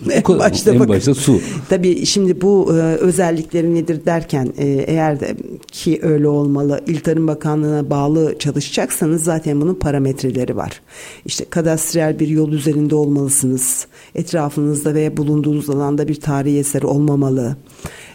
[0.10, 1.40] en başta, en başta su.
[1.68, 5.36] Tabii şimdi bu e, özellikleri nedir derken e, eğer de
[5.72, 10.80] ki öyle olmalı İl Tarım Bakanlığı'na bağlı çalışacaksanız zaten bunun parametreleri var.
[11.24, 13.86] İşte kadastriyel bir yol üzerinde olmalısınız.
[14.14, 17.56] Etrafınızda ve bulunduğunuz alanda bir tarihi eser olmamalı.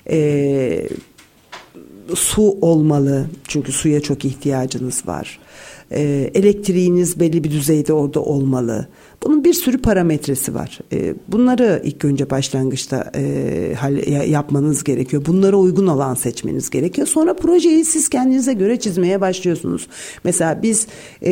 [0.09, 0.87] E,
[2.15, 5.39] su olmalı çünkü suya çok ihtiyacınız var.
[5.91, 8.87] E, elektriğiniz belli bir düzeyde orada olmalı.
[9.23, 10.79] Bunun bir sürü parametresi var.
[10.93, 15.25] E, bunları ilk önce başlangıçta e, yapmanız gerekiyor.
[15.25, 17.07] Bunlara uygun alan seçmeniz gerekiyor.
[17.07, 19.87] Sonra projeyi siz kendinize göre çizmeye başlıyorsunuz.
[20.23, 20.87] Mesela biz
[21.21, 21.31] e,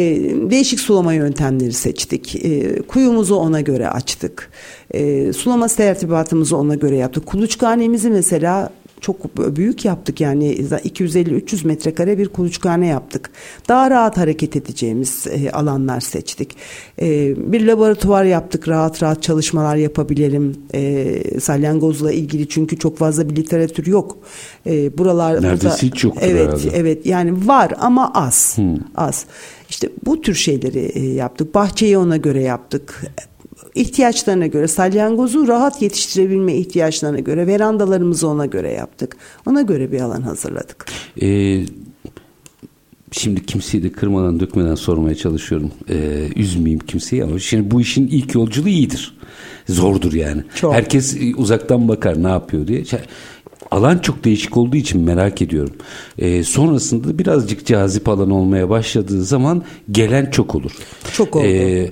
[0.52, 2.44] değişik sulama yöntemleri seçtik.
[2.88, 4.52] Kuyumuzu ona göre açtık.
[5.36, 7.26] Sulama tertibatımızı ona göre yaptık.
[7.26, 8.70] Kuluçkanemizi mesela
[9.02, 13.30] çok büyük yaptık yani 250-300 metrekare bir kuluçkane yaptık.
[13.68, 16.56] Daha rahat hareket edeceğimiz e, alanlar seçtik.
[17.02, 20.56] E, bir laboratuvar yaptık rahat rahat çalışmalar yapabilelim.
[20.74, 24.18] E, salyangozla ilgili çünkü çok fazla bir literatür yok.
[24.66, 26.78] E, buralar Neredeyse hiç yok Evet herhalde.
[26.78, 28.58] evet yani var ama az.
[28.58, 28.78] Hmm.
[28.96, 29.26] Az.
[29.70, 31.56] İşte bu tür şeyleri yaptık.
[31.56, 33.02] Bahçeyi ona göre yaptık
[33.80, 39.18] ihtiyaçlarına göre salyangozu rahat yetiştirebilme ihtiyaçlarına göre verandalarımızı ona göre yaptık.
[39.46, 40.86] Ona göre bir alan hazırladık.
[41.22, 41.66] Ee,
[43.12, 45.72] şimdi kimseyi de kırmadan dökmeden sormaya çalışıyorum.
[45.90, 49.18] Ee, üzmeyeyim kimseyi ama şimdi bu işin ilk yolculuğu iyidir.
[49.70, 50.44] Zordur yani.
[50.56, 50.74] Çok.
[50.74, 52.84] Herkes uzaktan bakar ne yapıyor diye.
[53.72, 55.76] Alan çok değişik olduğu için merak ediyorum.
[56.18, 60.72] Ee, sonrasında birazcık cazip alan olmaya başladığı zaman gelen çok olur.
[61.14, 61.46] Çok oldu.
[61.46, 61.92] Ee,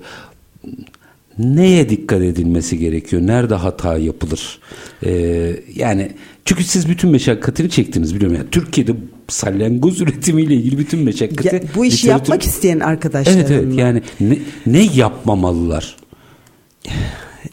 [1.40, 3.22] neye dikkat edilmesi gerekiyor?
[3.22, 4.60] Nerede hata yapılır?
[5.06, 6.12] Ee, yani
[6.46, 8.38] çünkü siz bütün meşakkatini çektiniz biliyorum.
[8.38, 8.92] Yani Türkiye'de
[9.28, 11.56] salyangoz üretimiyle ilgili bütün meşakkati...
[11.56, 12.22] Ya, bu işi literatür...
[12.22, 13.34] yapmak isteyen arkadaşlar.
[13.34, 15.98] Evet evet yani ne, ne yapmamalılar?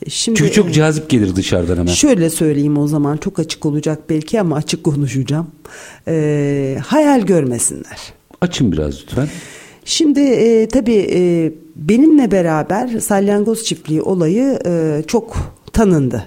[0.09, 1.93] Şimdi, Çünkü çok cazip gelir dışarıdan hemen.
[1.93, 5.47] Şöyle söyleyeyim o zaman çok açık olacak belki ama açık konuşacağım.
[6.09, 7.99] Ee, hayal görmesinler.
[8.41, 9.29] Açın biraz lütfen.
[9.85, 15.37] Şimdi e, tabii e, benimle beraber salyangoz çiftliği olayı e, çok
[15.73, 16.25] tanındı.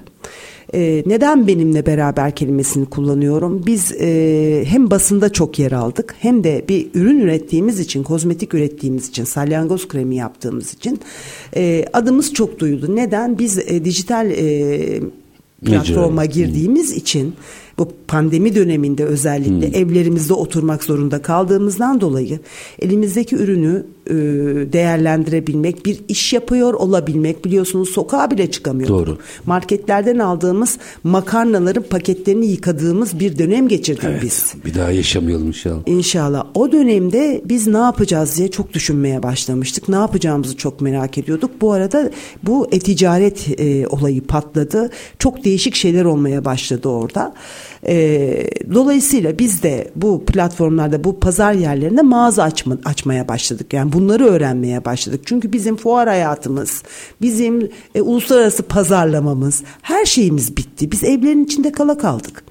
[0.74, 3.64] E, neden benimle beraber kelimesini kullanıyorum?
[3.66, 9.10] Biz e, hem basında çok yer aldık hem de bir ürün ürettiğimiz için, kozmetik ürettiğimiz
[9.10, 11.00] için, salyangoz kremi yaptığımız için
[11.56, 12.96] e, adımız çok duyuldu.
[12.96, 13.40] Neden?
[13.40, 15.02] Biz e, dijital e,
[15.66, 16.98] platforma girdiğimiz hmm.
[17.80, 19.76] Bu pandemi döneminde özellikle hmm.
[19.76, 22.40] evlerimizde oturmak zorunda kaldığımızdan dolayı
[22.80, 24.14] elimizdeki ürünü e,
[24.74, 29.08] değerlendirebilmek, bir iş yapıyor olabilmek biliyorsunuz sokağa bile çıkamıyorduk.
[29.08, 29.18] Doğru.
[29.46, 34.54] Marketlerden aldığımız makarnaların paketlerini yıkadığımız bir dönem geçirdik evet, biz.
[34.66, 35.82] Bir daha yaşamayalım inşallah.
[35.86, 36.46] İnşallah.
[36.54, 39.90] O dönemde biz ne yapacağız diye çok düşünmeye başlamıştık.
[39.90, 41.52] Ne yapacağımızı çok merak ediyorduk.
[41.62, 42.12] Bu arada
[42.44, 44.90] bu e-ticaret e, olayı patladı.
[45.20, 47.34] Çok değişik şeyler olmaya başladı orada.
[47.88, 53.74] E, dolayısıyla biz de bu platformlarda bu pazar yerlerinde mağaza açma, açmaya başladık.
[53.74, 55.22] Yani bunları öğrenmeye başladık.
[55.26, 56.84] Çünkü bizim fuar hayatımız,
[57.22, 60.92] bizim e, uluslararası pazarlamamız, her şeyimiz bitti.
[60.92, 62.44] Biz evlerin içinde kala kaldık.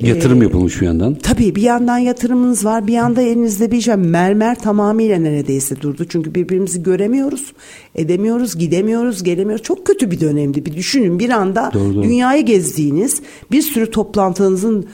[0.00, 1.14] Yatırım ee, yapılmış bir yandan.
[1.14, 6.06] Tabii bir yandan yatırımınız var bir yanda elinizde bir şey mermer tamamıyla neredeyse durdu.
[6.08, 7.52] Çünkü birbirimizi göremiyoruz,
[7.94, 9.62] edemiyoruz, gidemiyoruz, gelemiyoruz.
[9.62, 10.66] Çok kötü bir dönemdi.
[10.66, 12.02] Bir düşünün bir anda doğru, doğru.
[12.02, 14.86] dünyayı gezdiğiniz bir sürü toplantınızın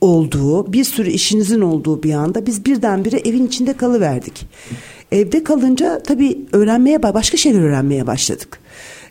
[0.00, 4.46] olduğu, bir sürü işinizin olduğu bir anda biz birdenbire evin içinde kalıverdik.
[5.12, 8.60] Evde kalınca tabii öğrenmeye başka şeyler öğrenmeye başladık.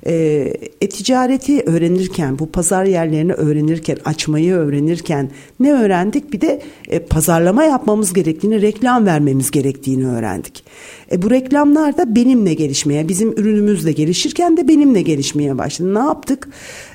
[0.08, 6.34] Ee, e-ticareti öğrenirken, bu pazar yerlerini öğrenirken, açmayı öğrenirken ne öğrendik?
[6.34, 10.64] Bir de e, pazarlama yapmamız gerektiğini, reklam vermemiz gerektiğini öğrendik.
[11.12, 15.94] E, bu reklamlar da benimle gelişmeye, bizim ürünümüzle gelişirken de benimle gelişmeye başladı.
[15.94, 16.50] Ne yaptık?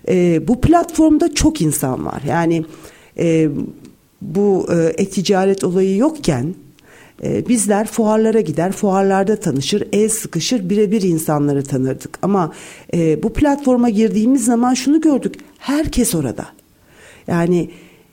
[0.09, 2.23] E, bu platformda çok insan var.
[2.29, 2.65] Yani
[3.19, 3.49] e,
[4.23, 6.55] bu e, e-ticaret olayı yokken
[7.23, 12.19] e, bizler fuarlara gider, fuarlarda tanışır, el sıkışır, birebir insanları tanırdık.
[12.23, 12.53] Ama
[12.95, 16.47] e, bu platforma girdiğimiz zaman şunu gördük, herkes orada.
[17.27, 17.71] Yani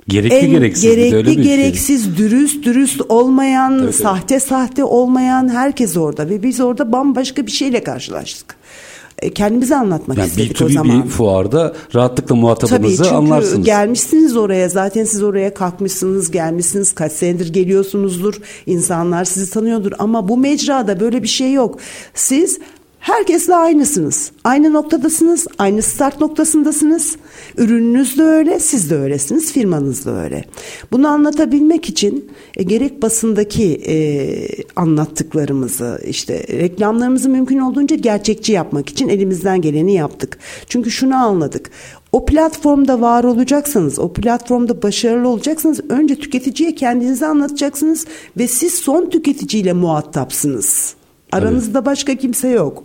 [0.07, 0.83] Gerekli en gereksiz.
[0.83, 1.43] Gerekli öyle şey.
[1.43, 2.17] gereksiz, şey.
[2.17, 4.49] dürüst dürüst olmayan, tabii, sahte tabii.
[4.49, 8.55] sahte olmayan herkes orada ve biz orada bambaşka bir şeyle karşılaştık
[9.35, 11.03] kendimizi anlatmak yani istedik o zaman.
[11.03, 13.51] Bir fuarda rahatlıkla muhatabınızı Tabii, anlarsınız.
[13.53, 20.27] Çünkü gelmişsiniz oraya zaten siz oraya kalkmışsınız gelmişsiniz kaç senedir geliyorsunuzdur insanlar sizi tanıyordur ama
[20.27, 21.79] bu mecrada böyle bir şey yok.
[22.13, 22.59] Siz
[22.99, 24.31] Herkesle aynısınız.
[24.43, 27.15] Aynı noktadasınız, aynı start noktasındasınız.
[27.57, 30.45] Ürününüz de öyle, siz de öylesiniz, firmanız da öyle.
[30.91, 33.95] Bunu anlatabilmek için e, gerek basındaki e,
[34.75, 40.37] anlattıklarımızı, işte reklamlarımızı mümkün olduğunca gerçekçi yapmak için elimizden geleni yaptık.
[40.67, 41.69] Çünkü şunu anladık.
[42.11, 48.05] O platformda var olacaksanız, o platformda başarılı olacaksanız önce tüketiciye kendinizi anlatacaksınız
[48.37, 50.98] ve siz son tüketiciyle muhatapsınız.
[51.31, 52.83] Aranızda başka kimse yok.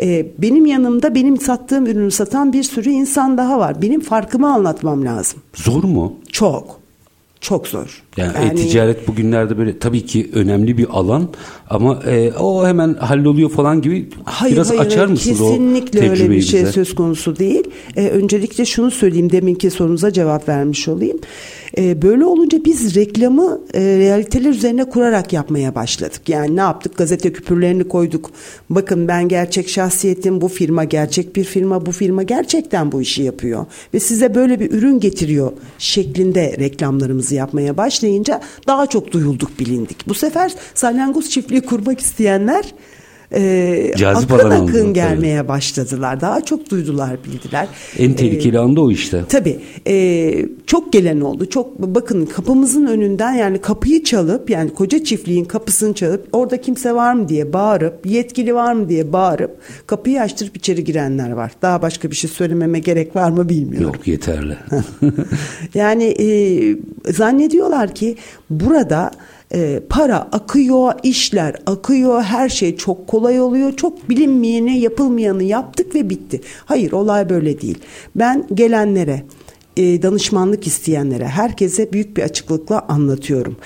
[0.00, 3.82] Ee, benim yanımda benim sattığım ürünü satan bir sürü insan daha var.
[3.82, 5.40] Benim farkımı anlatmam lazım.
[5.54, 6.14] Zor mu?
[6.32, 6.84] Çok.
[7.40, 8.02] Çok zor.
[8.16, 11.28] Yani, yani e-ticaret bugünlerde böyle tabii ki önemli bir alan
[11.70, 16.30] ama e, o hemen halloluyor falan gibi hayır, biraz hayır, açar mısınız o Kesinlikle öyle
[16.30, 16.72] bir şey bize?
[16.72, 17.64] söz konusu değil.
[17.96, 21.18] E, öncelikle şunu söyleyeyim deminki sorunuza cevap vermiş olayım.
[21.78, 26.28] E, böyle olunca biz reklamı e, realiteler üzerine kurarak yapmaya başladık.
[26.28, 26.96] Yani ne yaptık?
[26.96, 28.30] Gazete küpürlerini koyduk.
[28.70, 30.40] Bakın ben gerçek şahsiyetim.
[30.40, 31.86] Bu firma gerçek bir firma.
[31.86, 33.66] Bu firma gerçekten bu işi yapıyor.
[33.94, 40.08] Ve size böyle bir ürün getiriyor şeklinde reklamlarımızı yapmaya başlayınca daha çok duyulduk bilindik.
[40.08, 42.74] Bu sefer salyangoz çiftliği kurmak isteyenler
[43.34, 45.48] e, Cazip akın akın oldu, gelmeye tabii.
[45.48, 46.20] başladılar.
[46.20, 47.68] Daha çok duydular, bildiler.
[47.98, 49.24] En tehlikeli ee, anda o işte.
[49.28, 49.60] Tabii.
[49.86, 51.46] E, çok gelen oldu.
[51.50, 57.14] Çok bakın kapımızın önünden yani kapıyı çalıp yani koca çiftliğin kapısını çalıp orada kimse var
[57.14, 61.52] mı diye bağırıp yetkili var mı diye bağırıp kapıyı açtırıp içeri girenler var.
[61.62, 63.86] Daha başka bir şey söylememe gerek var mı bilmiyorum.
[63.86, 64.56] Yok yeterli.
[65.74, 66.26] yani e,
[67.12, 68.16] zannediyorlar ki
[68.50, 69.10] burada
[69.54, 73.76] e, para akıyor, işler akıyor, her şey çok kolay oluyor.
[73.76, 76.40] Çok bilinmeyeni, yapılmayanı yaptık ve bitti.
[76.64, 77.78] Hayır, olay böyle değil.
[78.16, 79.22] Ben gelenlere
[79.76, 83.56] e, danışmanlık isteyenlere, herkese büyük bir açıklıkla anlatıyorum.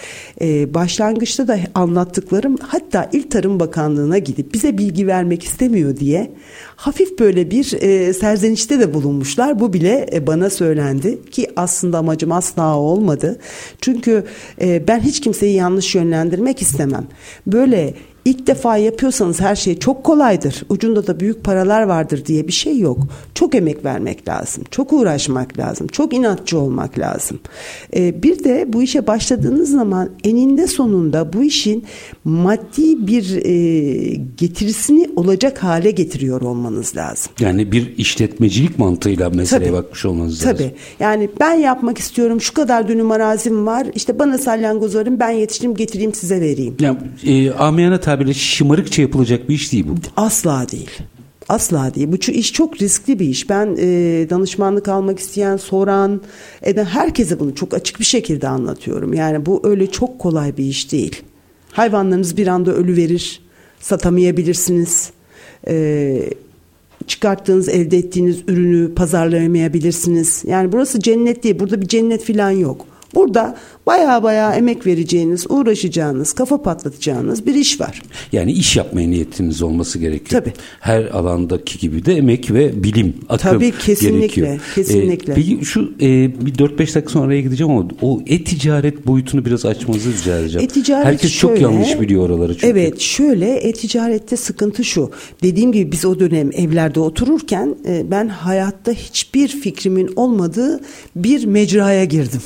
[0.41, 6.31] E, başlangıçta da anlattıklarım hatta İl Tarım Bakanlığı'na gidip bize bilgi vermek istemiyor diye
[6.77, 9.61] hafif böyle bir e, serzenişte de bulunmuşlar.
[9.61, 13.39] Bu bile bana söylendi ki aslında amacım asla olmadı.
[13.81, 14.25] Çünkü
[14.61, 17.07] ben hiç kimseyi yanlış yönlendirmek istemem.
[17.47, 17.95] Böyle
[18.29, 20.63] İlk defa yapıyorsanız her şey çok kolaydır.
[20.69, 22.99] Ucunda da büyük paralar vardır diye bir şey yok.
[23.35, 24.65] Çok emek vermek lazım.
[24.71, 25.87] Çok uğraşmak lazım.
[25.87, 27.41] Çok inatçı olmak lazım.
[27.97, 31.85] Ee, bir de bu işe başladığınız zaman eninde sonunda bu işin
[32.25, 37.33] maddi bir e, getirisini olacak hale getiriyor olmanız lazım.
[37.41, 40.57] Yani bir işletmecilik mantığıyla meseleye tabii, bakmış olmanız lazım.
[40.57, 40.75] Tabii.
[41.01, 42.41] Yani ben yapmak istiyorum.
[42.41, 43.87] Şu kadar dönüm arazim var.
[43.95, 45.21] İşte bana salyangoz verin.
[45.21, 46.77] Ben yetiştireyim getireyim size vereyim.
[46.81, 49.95] Yani, e, amiyane tabirle şımarıkça yapılacak bir iş değil bu.
[50.17, 50.91] Asla değil.
[51.49, 52.09] Asla değil.
[52.13, 53.51] Bu iş çok riskli bir iş.
[53.51, 53.87] Ben e,
[54.31, 56.21] danışmanlık almak isteyen, soran,
[56.63, 59.15] eden herkese bunu çok açık bir şekilde anlatıyorum.
[59.15, 61.23] Yani bu öyle çok kolay bir iş değil.
[61.73, 63.41] Hayvanlarınız bir anda ölü verir,
[63.81, 65.11] satamayabilirsiniz.
[65.69, 66.31] E,
[67.07, 70.45] çıkarttığınız, elde ettiğiniz ürünü pazarlayamayabilirsiniz.
[70.47, 71.59] Yani burası cennet değil.
[71.59, 72.87] Burada bir cennet falan yok.
[73.15, 78.03] Burada baya baya emek vereceğiniz, uğraşacağınız, kafa patlatacağınız bir iş var.
[78.33, 80.43] Yani iş yapmaya niyetiniz olması gerekiyor.
[80.43, 80.53] Tabii.
[80.81, 84.61] Her alandaki gibi de emek ve bilim akım Tabii kesinlikle, gerekiyor.
[84.75, 85.33] kesinlikle.
[85.33, 86.07] Ee, peki şu e,
[86.47, 90.65] bir 4-5 dakika sonra araya gideceğim ama o e-ticaret boyutunu biraz açmanızı rica edeceğim.
[90.65, 92.67] E-ticaret Herkes şöyle, çok yanlış biliyor oraları çünkü.
[92.67, 95.11] Evet şöyle e-ticarette sıkıntı şu.
[95.43, 100.81] Dediğim gibi biz o dönem evlerde otururken e, ben hayatta hiçbir fikrimin olmadığı
[101.17, 102.41] bir mecraya girdim.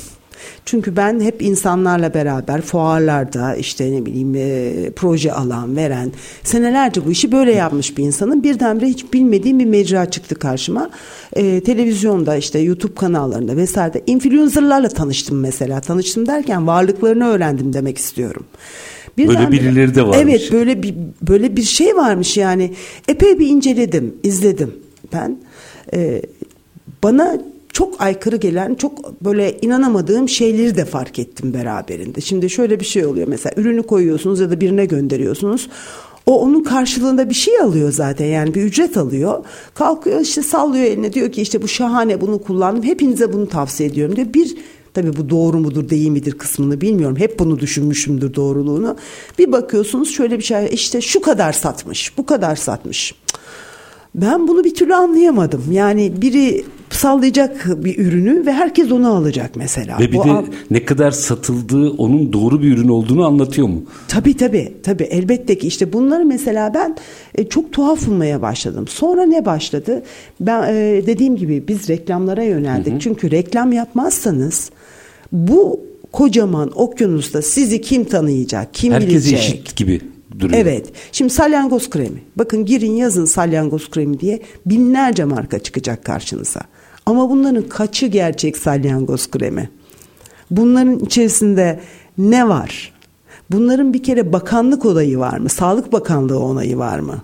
[0.65, 6.11] Çünkü ben hep insanlarla beraber fuarlarda işte ne bileyim e, proje alan veren
[6.43, 10.89] senelerce bu işi böyle yapmış bir insanın birdenbire hiç bilmediğim bir mecra çıktı karşıma.
[11.33, 15.81] E, televizyonda işte YouTube kanallarında vesaire influencerlarla tanıştım mesela.
[15.81, 18.45] Tanıştım derken varlıklarını öğrendim demek istiyorum.
[19.17, 20.17] Birden böyle birileri de varmış.
[20.21, 22.73] Evet böyle bir böyle bir şey varmış yani.
[23.07, 24.75] Epey bir inceledim, izledim
[25.13, 25.37] ben.
[25.93, 26.21] Ee,
[27.03, 27.37] bana
[27.73, 32.21] çok aykırı gelen, çok böyle inanamadığım şeyleri de fark ettim beraberinde.
[32.21, 35.69] Şimdi şöyle bir şey oluyor mesela ürünü koyuyorsunuz ya da birine gönderiyorsunuz.
[36.25, 39.45] O onun karşılığında bir şey alıyor zaten yani bir ücret alıyor.
[39.73, 42.83] Kalkıyor işte sallıyor eline diyor ki işte bu şahane bunu kullandım.
[42.83, 44.33] Hepinize bunu tavsiye ediyorum diyor.
[44.33, 44.57] Bir
[44.93, 47.17] Tabii bu doğru mudur değil midir kısmını bilmiyorum.
[47.17, 48.97] Hep bunu düşünmüşümdür doğruluğunu.
[49.39, 53.15] Bir bakıyorsunuz şöyle bir şey işte şu kadar satmış, bu kadar satmış.
[54.15, 55.63] Ben bunu bir türlü anlayamadım.
[55.71, 59.99] Yani biri sallayacak bir ürünü ve herkes onu alacak mesela.
[59.99, 63.83] Ve bir Bu de al- ne kadar satıldığı onun doğru bir ürün olduğunu anlatıyor mu?
[64.07, 66.95] Tabii tabii tabii elbette ki işte bunları mesela ben
[67.35, 68.85] e, çok tuhaf bulmaya başladım.
[68.87, 70.03] Sonra ne başladı?
[70.39, 73.01] Ben e, dediğim gibi biz reklamlara yöneldik.
[73.01, 74.69] Çünkü reklam yapmazsanız
[75.31, 75.79] bu
[76.11, 79.39] kocaman okyanusta sizi kim tanıyacak, kim Herkes bilecek?
[79.39, 80.01] eşit gibi
[80.39, 80.61] duruyor.
[80.61, 80.91] Evet.
[81.11, 82.23] Şimdi salyangoz kremi.
[82.35, 86.61] Bakın girin yazın salyangoz kremi diye binlerce marka çıkacak karşınıza.
[87.05, 89.69] Ama bunların kaçı gerçek salyangoz kremi?
[90.51, 91.79] Bunların içerisinde
[92.17, 92.93] ne var?
[93.51, 95.49] Bunların bir kere bakanlık onayı var mı?
[95.49, 97.23] Sağlık Bakanlığı onayı var mı?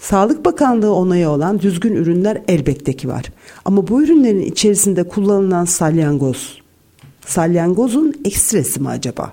[0.00, 3.24] Sağlık Bakanlığı onayı olan düzgün ürünler elbette ki var.
[3.64, 6.58] Ama bu ürünlerin içerisinde kullanılan salyangoz,
[7.26, 9.32] salyangozun ekstresi mi acaba?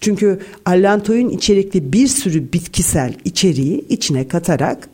[0.00, 4.88] Çünkü allantoin içerikli bir sürü bitkisel içeriği içine katarak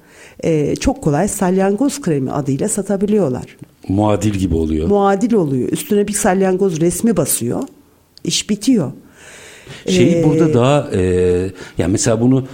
[0.44, 3.56] e, çok kolay salyangoz kremi adıyla satabiliyorlar.
[3.88, 4.88] Muadil gibi oluyor.
[4.88, 5.68] Muadil oluyor.
[5.68, 7.62] Üstüne bir salyangoz resmi basıyor.
[8.24, 8.92] İş bitiyor.
[9.88, 11.02] Şey Ee, burada daha e,
[11.78, 12.44] yani mesela bunu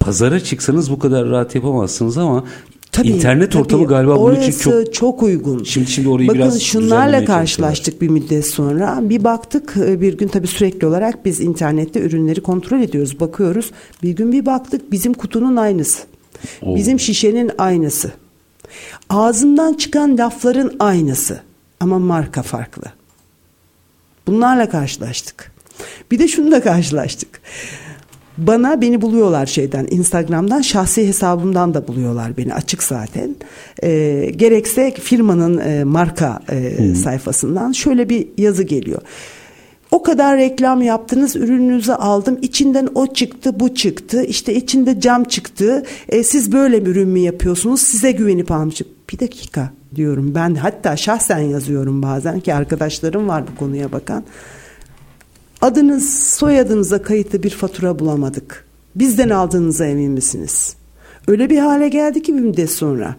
[0.00, 2.44] pazara çıksanız bu kadar rahat yapamazsınız ama
[2.92, 3.62] Tabii, internet tabii.
[3.62, 5.64] ortamı galiba bunun için çok çok uygun.
[5.64, 8.98] Şimdi- şimdi orayı Bakın biraz şunlarla karşılaştık bir müddet sonra.
[9.02, 13.70] Bir baktık e, bir gün tabii sürekli olarak biz internette ürünleri kontrol ediyoruz, bakıyoruz.
[14.02, 16.02] Bir gün bir baktık bizim kutunun aynısı.
[16.62, 16.76] Oo.
[16.76, 18.12] Bizim şişenin aynısı.
[19.10, 21.40] Ağzından çıkan lafların aynısı
[21.80, 22.82] ama marka farklı.
[24.26, 25.52] Bunlarla karşılaştık.
[26.10, 27.40] Bir de şunu da karşılaştık.
[28.38, 33.36] Bana beni buluyorlar şeyden Instagram'dan şahsi hesabımdan da buluyorlar beni açık zaten.
[33.82, 39.02] Ee, gerekse firmanın e, marka e, sayfasından şöyle bir yazı geliyor.
[39.90, 42.38] O kadar reklam yaptınız, ürününüzü aldım.
[42.42, 44.22] içinden o çıktı, bu çıktı.
[44.22, 45.82] işte içinde cam çıktı.
[46.08, 47.80] E, siz böyle bir ürün mü yapıyorsunuz?
[47.80, 48.86] Size güvenip almışım.
[49.12, 50.54] Bir dakika diyorum ben.
[50.54, 54.24] Hatta şahsen yazıyorum bazen ki arkadaşlarım var bu konuya bakan.
[55.62, 58.64] Adınız, soyadınıza kayıtlı bir fatura bulamadık.
[58.94, 60.76] Bizden aldığınıza emin misiniz?
[61.28, 63.16] Öyle bir hale geldi ki bir müddet sonra.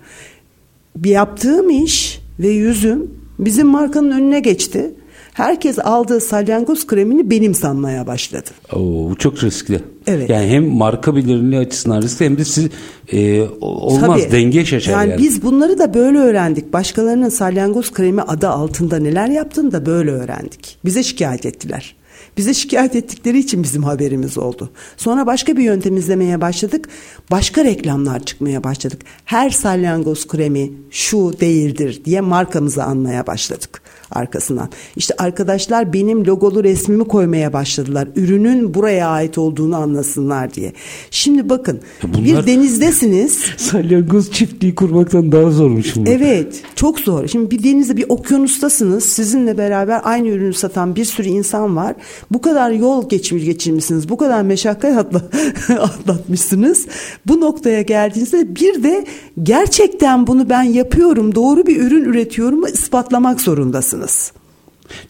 [0.96, 4.92] Bir yaptığım iş ve yüzüm bizim markanın önüne geçti.
[5.34, 8.50] Herkes aldığı salyangoz kremini benim sanmaya başladı.
[8.74, 9.80] Oo, bu çok riskli.
[10.08, 10.30] Evet.
[10.30, 12.70] Yani hem marka bilinirliği açısından riskli hem de siz
[13.12, 14.32] e, olmaz Tabii.
[14.32, 15.10] denge şaşar yani.
[15.10, 15.22] yani.
[15.22, 16.74] biz bunları da böyle öğrendik.
[16.74, 20.78] Başkalarının salyangoz kremi adı altında neler yaptığını da böyle öğrendik.
[20.86, 21.96] Bize şikayet ettiler.
[22.40, 24.70] Bize şikayet ettikleri için bizim haberimiz oldu.
[24.98, 26.90] Sonra başka bir yöntem izlemeye başladık.
[27.32, 29.02] Başka reklamlar çıkmaya başladık.
[29.26, 33.79] Her salyangoz kremi şu değildir diye markamızı anmaya başladık
[34.12, 34.70] arkasından.
[34.96, 38.08] İşte arkadaşlar benim logolu resmimi koymaya başladılar.
[38.16, 40.74] Ürünün buraya ait olduğunu anlasınlar diye.
[41.12, 43.40] Şimdi bakın bunlar- bir denizdesiniz.
[43.58, 46.04] Salyangoz çiftliği kurmaktan daha zormuş bu.
[46.08, 47.28] Evet çok zor.
[47.28, 49.04] Şimdi bir denizde bir okyanustasınız.
[49.06, 51.96] Sizinle beraber aynı ürünü satan bir sürü insan var.
[52.32, 54.10] Bu kadar yol geçmiş geçirmişsiniz.
[54.10, 55.22] Bu kadar meşakkat atla,
[55.80, 56.88] atlatmışsınız.
[57.28, 59.06] Bu noktaya geldiğinizde bir de
[59.44, 61.36] gerçekten bunu ben yapıyorum.
[61.36, 63.99] Doğru bir ürün üretiyorum ispatlamak zorundasınız.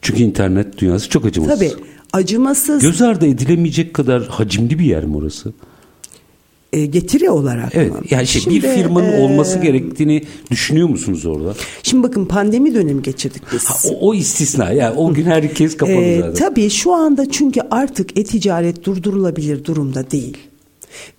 [0.02, 1.60] Çünkü internet dünyası çok acımasız.
[1.60, 1.72] Tabii
[2.14, 5.54] acımasız Göz ardı edilemeyecek kadar hacimli bir yer mi orası?
[6.74, 7.92] e, getiri olarak Evet.
[7.92, 8.00] mı?
[8.10, 11.54] Yani şey, bir Şimdi, firmanın e, olması gerektiğini düşünüyor musunuz orada?
[11.84, 13.66] Şimdi bakın pandemi dönemi geçirdik biz.
[13.66, 14.72] Ha, o, o istisna.
[14.72, 16.34] Yani o gün herkes kapalı Ee, zaten.
[16.34, 20.38] tabii şu anda çünkü artık e-ticaret durdurulabilir durumda değil.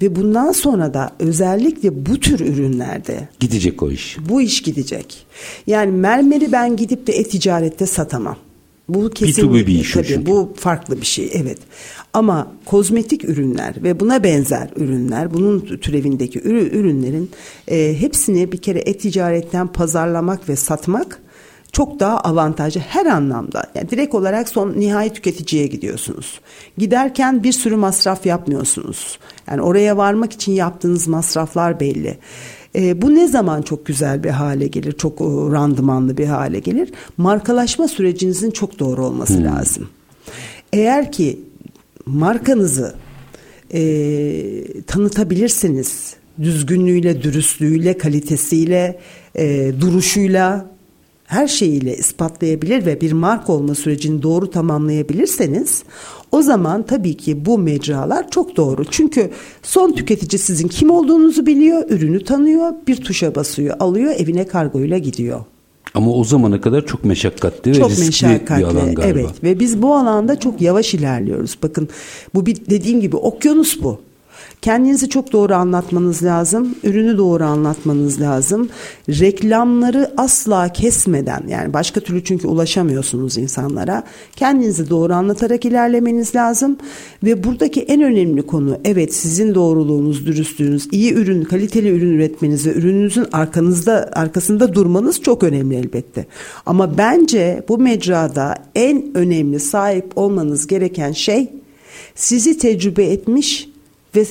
[0.03, 4.17] Ve bundan sonra da özellikle bu tür ürünlerde Gidecek o iş.
[4.29, 5.27] bu iş gidecek.
[5.67, 8.37] Yani mermeri ben gidip de e-ticarette satamam.
[8.89, 10.27] Bu kesin bir iş tabii çünkü.
[10.27, 11.59] bu farklı bir şey evet.
[12.13, 17.31] Ama kozmetik ürünler ve buna benzer ürünler, bunun türevindeki ürü- ürünlerin
[17.69, 21.19] e, hepsini bir kere e-ticaretten pazarlamak ve satmak
[21.73, 23.65] çok daha avantajlı her anlamda.
[23.75, 26.41] Yani direkt olarak son nihai tüketiciye gidiyorsunuz.
[26.79, 29.19] Giderken bir sürü masraf yapmıyorsunuz.
[29.51, 32.19] Yani oraya varmak için yaptığınız masraflar belli.
[32.75, 36.93] E, bu ne zaman çok güzel bir hale gelir, çok e, randımanlı bir hale gelir?
[37.17, 39.89] Markalaşma sürecinizin çok doğru olması lazım.
[40.73, 41.41] Eğer ki
[42.07, 42.95] markanızı
[43.75, 49.01] e, tanıtabilirseniz, düzgünlüğüyle, dürüstlüğüyle, kalitesiyle,
[49.35, 50.70] e, duruşuyla,
[51.31, 55.83] her şeyiyle ispatlayabilir ve bir marka olma sürecini doğru tamamlayabilirseniz
[56.33, 58.85] o zaman tabii ki bu mecralar çok doğru.
[58.85, 59.31] Çünkü
[59.63, 65.41] son tüketici sizin kim olduğunuzu biliyor, ürünü tanıyor, bir tuşa basıyor, alıyor, evine kargoyla gidiyor.
[65.95, 69.19] Ama o zamana kadar çok meşakkatli çok ve riskli meşakkatli, bir alan galiba.
[69.21, 71.59] Evet ve biz bu alanda çok yavaş ilerliyoruz.
[71.63, 71.89] Bakın
[72.35, 74.01] bu bir dediğim gibi okyanus bu.
[74.63, 76.75] Kendinizi çok doğru anlatmanız lazım.
[76.83, 78.69] Ürünü doğru anlatmanız lazım.
[79.09, 84.03] Reklamları asla kesmeden yani başka türlü çünkü ulaşamıyorsunuz insanlara.
[84.37, 86.77] Kendinizi doğru anlatarak ilerlemeniz lazım.
[87.25, 93.27] Ve buradaki en önemli konu evet sizin doğruluğunuz, dürüstlüğünüz, iyi ürün, kaliteli ürün üretmeniz ürününüzün
[93.33, 96.27] arkanızda arkasında durmanız çok önemli elbette.
[96.67, 101.49] Ama bence bu mecrada en önemli sahip olmanız gereken şey
[102.15, 103.69] sizi tecrübe etmiş
[104.17, 104.25] ve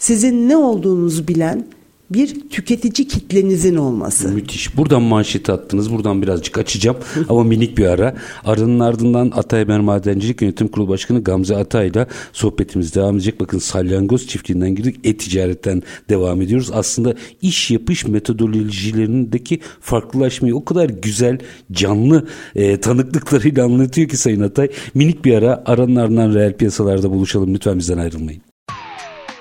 [0.00, 1.66] sizin ne olduğunuzu bilen
[2.10, 4.28] bir tüketici kitlenizin olması.
[4.28, 4.76] Müthiş.
[4.76, 5.92] Buradan manşet attınız.
[5.92, 6.96] Buradan birazcık açacağım
[7.28, 8.14] ama minik bir ara.
[8.44, 13.40] Aranın ardından Atayber Madencilik Yönetim Kurulu Başkanı Gamze Atay'la sohbetimiz devam edecek.
[13.40, 14.96] Bakın salyangoz çiftliğinden girdik.
[15.04, 16.70] E-ticaretten devam ediyoruz.
[16.74, 21.38] Aslında iş yapış metodolojilerindeki farklılaşmayı o kadar güzel,
[21.72, 24.68] canlı e, tanıklıklarıyla anlatıyor ki Sayın Atay.
[24.94, 25.62] Minik bir ara.
[25.66, 27.54] Aranın ardından reel piyasalarda buluşalım.
[27.54, 28.49] Lütfen bizden ayrılmayın.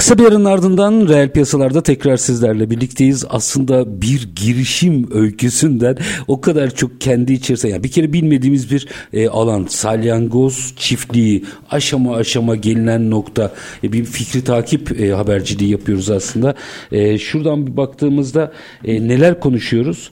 [0.00, 3.24] Kısa bir aranın ardından reel piyasalarda tekrar sizlerle birlikteyiz.
[3.28, 5.98] Aslında bir girişim öyküsünden
[6.28, 12.16] o kadar çok kendi içerisinde yani bir kere bilmediğimiz bir e, alan salyangoz çiftliği aşama
[12.16, 13.52] aşama gelinen nokta
[13.84, 16.54] e, bir fikri takip e, haberciliği yapıyoruz aslında.
[16.92, 18.52] E, şuradan bir baktığımızda
[18.84, 20.10] e, neler konuşuyoruz?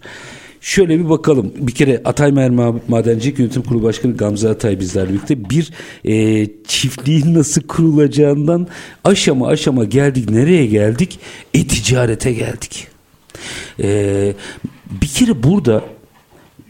[0.60, 1.52] Şöyle bir bakalım.
[1.56, 2.50] Bir kere Ataymer
[2.88, 5.72] Madencilik Yönetim Kurulu Başkanı Gamze Atay bizlerle birlikte bir
[6.04, 8.68] e, çiftliğin nasıl kurulacağından
[9.04, 10.30] aşama aşama geldik.
[10.30, 11.18] Nereye geldik?
[11.54, 12.86] E-ticarete geldik.
[13.80, 14.34] E,
[15.02, 15.84] bir kere burada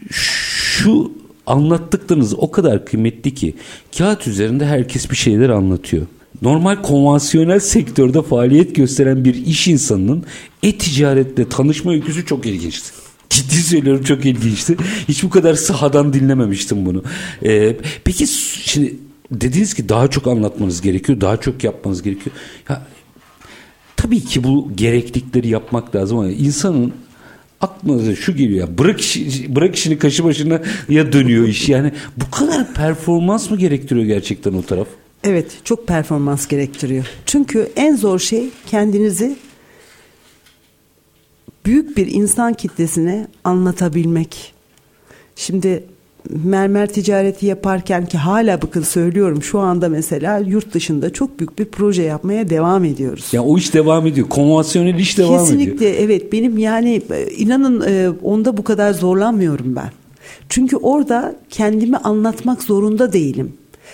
[0.09, 1.11] şu
[1.45, 3.55] anlattıklarınız o kadar kıymetli ki
[3.97, 6.05] kağıt üzerinde herkes bir şeyler anlatıyor.
[6.41, 10.23] Normal konvansiyonel sektörde faaliyet gösteren bir iş insanının
[10.63, 13.08] e-ticaretle tanışma öyküsü çok ilginçti.
[13.39, 14.77] Ciddi söylüyorum çok ilginçti.
[15.07, 17.03] Hiç bu kadar sahadan dinlememiştim bunu.
[17.45, 18.27] Ee, peki
[18.63, 18.95] şimdi
[19.31, 21.21] dediniz ki daha çok anlatmanız gerekiyor.
[21.21, 22.35] Daha çok yapmanız gerekiyor.
[22.69, 22.81] Ya,
[23.95, 26.93] tabii ki bu gereklikleri yapmak lazım ama insanın
[27.61, 32.31] aklınıza şu geliyor ya bırak işi, bırak işini kaşı başına ya dönüyor iş yani bu
[32.31, 34.87] kadar performans mı gerektiriyor gerçekten o taraf?
[35.23, 37.05] Evet çok performans gerektiriyor.
[37.25, 39.37] Çünkü en zor şey kendinizi
[41.65, 44.53] büyük bir insan kitlesine anlatabilmek.
[45.35, 45.83] Şimdi
[46.29, 51.65] mermer ticareti yaparken ki hala bakın söylüyorum şu anda mesela yurt dışında çok büyük bir
[51.65, 53.29] proje yapmaya devam ediyoruz.
[53.31, 54.29] Ya o iş devam ediyor.
[54.29, 55.77] Konvansiyonel iş devam Kesinlikle, ediyor.
[55.79, 57.01] Kesinlikle evet benim yani
[57.37, 59.91] inanın e, onda bu kadar zorlanmıyorum ben.
[60.49, 63.53] Çünkü orada kendimi anlatmak zorunda değilim.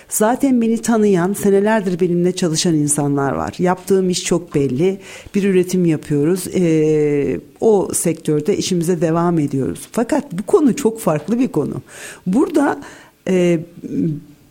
[0.09, 3.55] Zaten beni tanıyan, senelerdir benimle çalışan insanlar var.
[3.59, 4.99] Yaptığım iş çok belli.
[5.35, 6.47] Bir üretim yapıyoruz.
[6.55, 9.79] Ee, o sektörde işimize devam ediyoruz.
[9.91, 11.81] Fakat bu konu çok farklı bir konu.
[12.27, 12.79] Burada
[13.27, 13.59] e,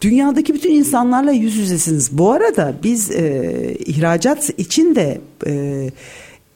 [0.01, 2.19] dünyadaki bütün insanlarla yüz yüzesiniz.
[2.19, 5.91] Bu arada biz e, ihracat için de e,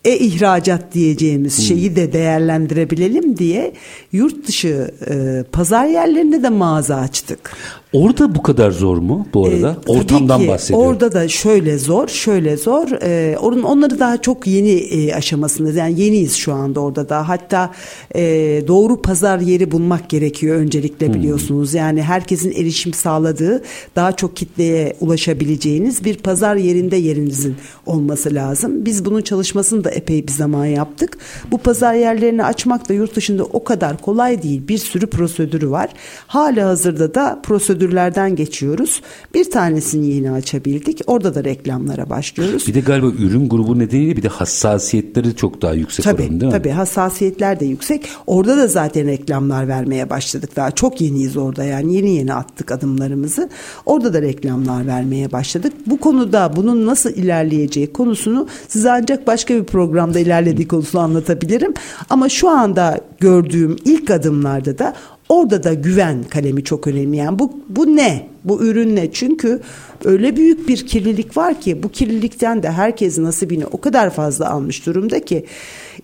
[0.04, 1.64] e-ihracat diyeceğimiz hmm.
[1.64, 3.72] şeyi de değerlendirebilelim diye
[4.12, 7.56] yurt dışı e, pazar yerlerinde de mağaza açtık.
[7.92, 9.76] Orada bu kadar zor mu bu arada?
[9.86, 10.88] Ee, Ortamdan ki, bahsediyorum.
[10.88, 12.88] Orada da şöyle zor, şöyle zor.
[13.02, 15.78] Ee, onun onları daha çok yeni e, aşamasında.
[15.78, 17.28] Yani yeniyiz şu anda orada da.
[17.28, 17.72] Hatta
[18.14, 18.22] e,
[18.66, 21.14] doğru pazar yeri bulmak gerekiyor öncelikle hmm.
[21.14, 21.74] biliyorsunuz.
[21.74, 23.62] Yani herkesin erişim sağladığı,
[23.96, 28.84] daha çok kitleye ulaşabileceğiniz bir pazar yerinde yerinizin olması lazım.
[28.84, 31.18] Biz bunun çalışmasını da epey bir zaman yaptık.
[31.50, 34.68] Bu pazar yerlerini açmak da yurt dışında o kadar kolay değil.
[34.68, 35.88] Bir sürü prosedürü var.
[36.26, 39.02] Hala hazırda da prosedür prosedürlerden geçiyoruz.
[39.34, 41.00] Bir tanesini yeni açabildik.
[41.06, 42.66] Orada da reklamlara başlıyoruz.
[42.66, 46.52] Bir de galiba ürün grubu nedeniyle bir de hassasiyetleri çok daha yüksek tabii, oranı değil
[46.52, 46.58] mi?
[46.58, 48.08] Tabii hassasiyetler de yüksek.
[48.26, 50.56] Orada da zaten reklamlar vermeye başladık.
[50.56, 53.48] Daha çok yeniyiz orada yani yeni yeni attık adımlarımızı.
[53.86, 55.72] Orada da reklamlar vermeye başladık.
[55.86, 61.74] Bu konuda bunun nasıl ilerleyeceği konusunu size ancak başka bir programda ilerlediği konusunu anlatabilirim.
[62.10, 64.94] Ama şu anda gördüğüm ilk adımlarda da
[65.28, 67.16] Orada da güven kalemi çok önemli.
[67.16, 68.28] Yani bu, bu ne?
[68.44, 69.12] Bu ürün ne?
[69.12, 69.60] Çünkü
[70.04, 74.86] öyle büyük bir kirlilik var ki bu kirlilikten de herkes nasibini o kadar fazla almış
[74.86, 75.46] durumda ki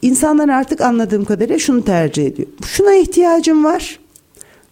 [0.02, 2.48] insanlar artık anladığım kadarıyla şunu tercih ediyor.
[2.66, 3.98] Şuna ihtiyacım var.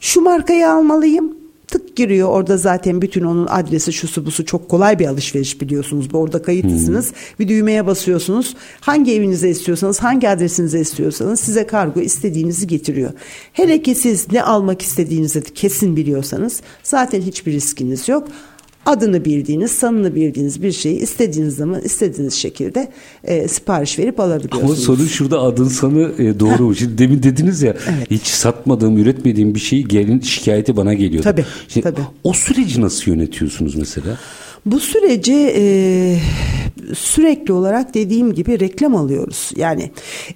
[0.01, 1.42] Şu markayı almalıyım.
[1.73, 6.09] Tık giriyor orada zaten bütün onun adresi şusu busu çok kolay bir alışveriş biliyorsunuz.
[6.13, 7.09] Orada kayıtlısınız.
[7.09, 7.17] Hmm.
[7.39, 8.57] Bir düğmeye basıyorsunuz.
[8.81, 13.11] Hangi evinize istiyorsanız hangi adresinize istiyorsanız size kargo istediğinizi getiriyor.
[13.53, 18.29] Hele ki siz ne almak istediğinizi kesin biliyorsanız zaten hiçbir riskiniz yok
[18.87, 22.89] adını bildiğiniz, sanını bildiğiniz bir şeyi istediğiniz zaman istediğiniz şekilde
[23.25, 24.89] e, sipariş verip alabiliyorsunuz.
[24.89, 26.75] Ama sorun şurada adın sanı e, doğru mu?
[26.83, 28.11] Şimdi demin dediniz ya evet.
[28.11, 31.23] hiç satmadığım, üretmediğim bir şeyi gelin şikayeti bana geliyor.
[31.23, 32.07] Tabii, Şimdi, tabii.
[32.25, 34.19] O süreci nasıl yönetiyorsunuz mesela?
[34.67, 36.19] Bu süreci e,
[36.95, 39.51] sürekli olarak dediğim gibi reklam alıyoruz.
[39.57, 39.91] Yani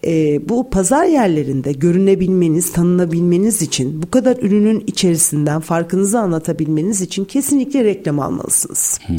[0.04, 7.84] e, bu pazar yerlerinde görünebilmeniz, tanınabilmeniz için bu kadar ürünün içerisinden farkınızı anlatabilmeniz için kesinlikle
[7.84, 8.98] reklam almalısınız.
[9.06, 9.16] Hmm.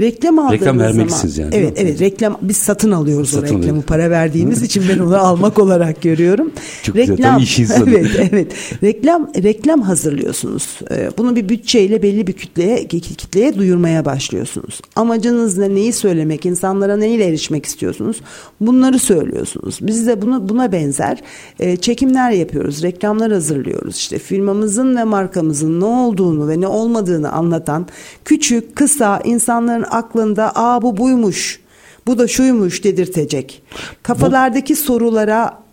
[0.00, 1.60] Reklam aldığınız reklam vermelisiniz zaman, yani.
[1.60, 2.00] Evet, evet.
[2.00, 3.70] Reklam biz satın alıyoruz satın o reklamı.
[3.70, 3.82] Alıyor.
[3.82, 6.50] Para verdiğimiz için ben onu almak olarak görüyorum.
[6.82, 7.40] Çok reklam, güzel.
[7.40, 7.88] İş insanı.
[7.98, 8.52] Evet, evet.
[8.82, 10.78] Reklam reklam hazırlıyorsunuz.
[10.90, 14.80] E, bunu bir bütçeyle belli bir kütleye kitleye duyurmaya başlıyorsunuz.
[14.96, 15.74] Amacınız ne?
[15.74, 16.46] Neyi söylemek?
[16.48, 18.20] İnsanlara neyle erişmek istiyorsunuz?
[18.60, 19.78] Bunları söylüyorsunuz.
[19.82, 21.22] Biz de bunu buna benzer
[21.60, 23.96] e, çekimler yapıyoruz, reklamlar hazırlıyoruz.
[23.96, 27.86] İşte firmamızın ve markamızın ne olduğunu ve ne olmadığını anlatan
[28.24, 31.60] küçük, kısa insanların aklında "Aa bu buymuş."
[32.06, 33.62] Bu da şuymuş dedirtecek.
[34.02, 35.67] Kafalardaki bu, sorulara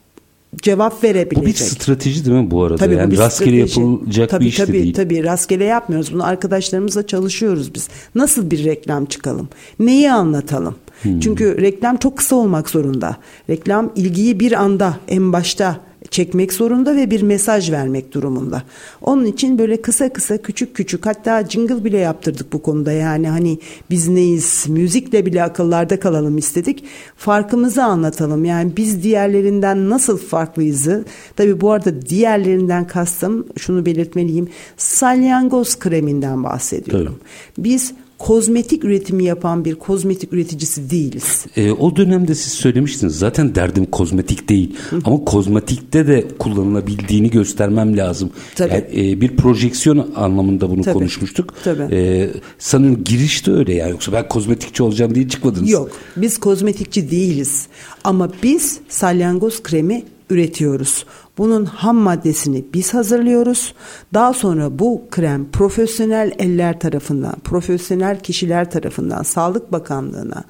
[0.62, 1.44] cevap verebilecek.
[1.44, 2.78] Bu bir strateji değil mi bu arada?
[2.78, 3.80] Tabii, yani bu rastgele strateji.
[3.80, 4.94] yapılacak tabii, bir iş tabii, de değil.
[4.94, 6.14] Tabii rastgele yapmıyoruz.
[6.14, 7.88] Bunu arkadaşlarımızla çalışıyoruz biz.
[8.16, 9.50] Nasıl bir reklam çıkalım?
[9.80, 10.76] Neyi anlatalım?
[11.02, 11.20] Hmm.
[11.20, 13.18] Çünkü reklam çok kısa olmak zorunda.
[13.50, 15.80] Reklam ilgiyi bir anda en başta
[16.12, 18.64] çekmek zorunda ve bir mesaj vermek durumunda.
[19.02, 23.60] Onun için böyle kısa kısa küçük küçük hatta jingle bile yaptırdık bu konuda yani hani
[23.90, 26.84] biz neyiz müzikle bile akıllarda kalalım istedik.
[27.18, 34.48] Farkımızı anlatalım yani biz diğerlerinden nasıl farklıyızı tabi bu arada diğerlerinden kastım şunu belirtmeliyim
[34.78, 37.16] salyangoz kreminden bahsediyorum.
[37.20, 37.64] Tabii.
[37.70, 41.46] Biz kozmetik üretimi yapan bir kozmetik üreticisi değiliz.
[41.56, 45.00] E, o dönemde siz söylemiştiniz zaten derdim kozmetik değil Hı.
[45.04, 48.30] ama kozmetikte de kullanılabildiğini göstermem lazım.
[48.56, 48.74] Tabii.
[48.74, 50.94] Yani, e, bir projeksiyon anlamında bunu Tabii.
[50.94, 51.54] konuşmuştuk.
[51.64, 51.96] Tabii.
[51.96, 55.70] E, sanırım girişte öyle ya yoksa ben kozmetikçi olacağım diye çıkmadınız.
[55.70, 57.68] Yok biz kozmetikçi değiliz
[58.04, 61.06] ama biz salyangoz kremi üretiyoruz.
[61.38, 63.74] Bunun ham maddesini biz hazırlıyoruz.
[64.14, 70.44] Daha sonra bu krem profesyonel eller tarafından, profesyonel kişiler tarafından Sağlık Bakanlığı'na,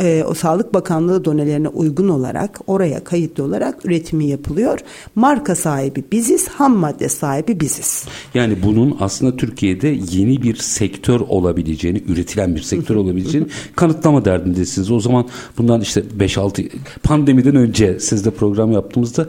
[0.00, 4.78] e, o Sağlık Bakanlığı donelerine uygun olarak oraya kayıtlı olarak üretimi yapılıyor.
[5.14, 8.04] Marka sahibi biziz, ham madde sahibi biziz.
[8.34, 14.90] Yani bunun aslında Türkiye'de yeni bir sektör olabileceğini, üretilen bir sektör olabileceğini kanıtlama derdindesiniz.
[14.90, 15.26] O zaman
[15.58, 16.68] bundan işte 5-6
[17.02, 19.28] pandemiden önce sizde program yaptığımızda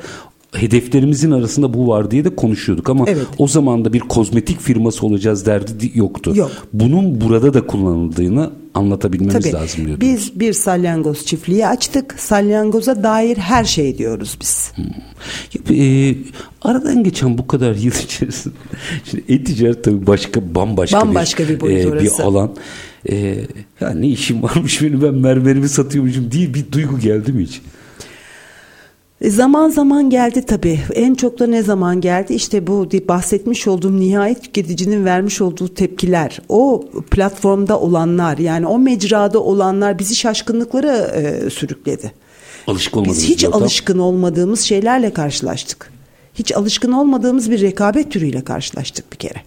[0.52, 3.28] hedeflerimizin arasında bu var diye de konuşuyorduk ama evet.
[3.38, 6.34] o zaman da bir kozmetik firması olacağız derdi yoktu.
[6.36, 6.52] Yok.
[6.74, 10.08] Bunun burada da kullanıldığını anlatabilmemiz Tabii, lazım diyordum.
[10.08, 12.16] Biz bir salyangoz çiftliği açtık.
[12.18, 14.72] Salyangoza dair her şey diyoruz biz.
[14.76, 15.76] Hmm.
[15.76, 16.16] E,
[16.62, 18.56] aradan geçen bu kadar yıl içerisinde
[19.06, 22.52] şimdi e-ticaret tabii başka bambaşka, bambaşka bir, bir, e, bir alan.
[23.10, 23.36] E,
[23.82, 27.62] ya ne işim varmış benim ben mermerimi satıyormuşum diye bir duygu geldi mi hiç?
[29.22, 30.80] E, zaman zaman geldi tabii.
[30.93, 32.34] En çok da ne zaman geldi?
[32.34, 36.41] İşte bu bahsetmiş olduğum nihayet tüketicinin vermiş olduğu tepkiler.
[36.49, 42.11] O platformda olanlar yani o mecrada olanlar bizi şaşkınlıklara e, sürükledi.
[42.67, 45.91] Alışık Biz hiç alışkın olmadığımız şeylerle karşılaştık.
[46.36, 49.41] Hiç alışkın olmadığımız bir rekabet türüyle karşılaştık bir kere.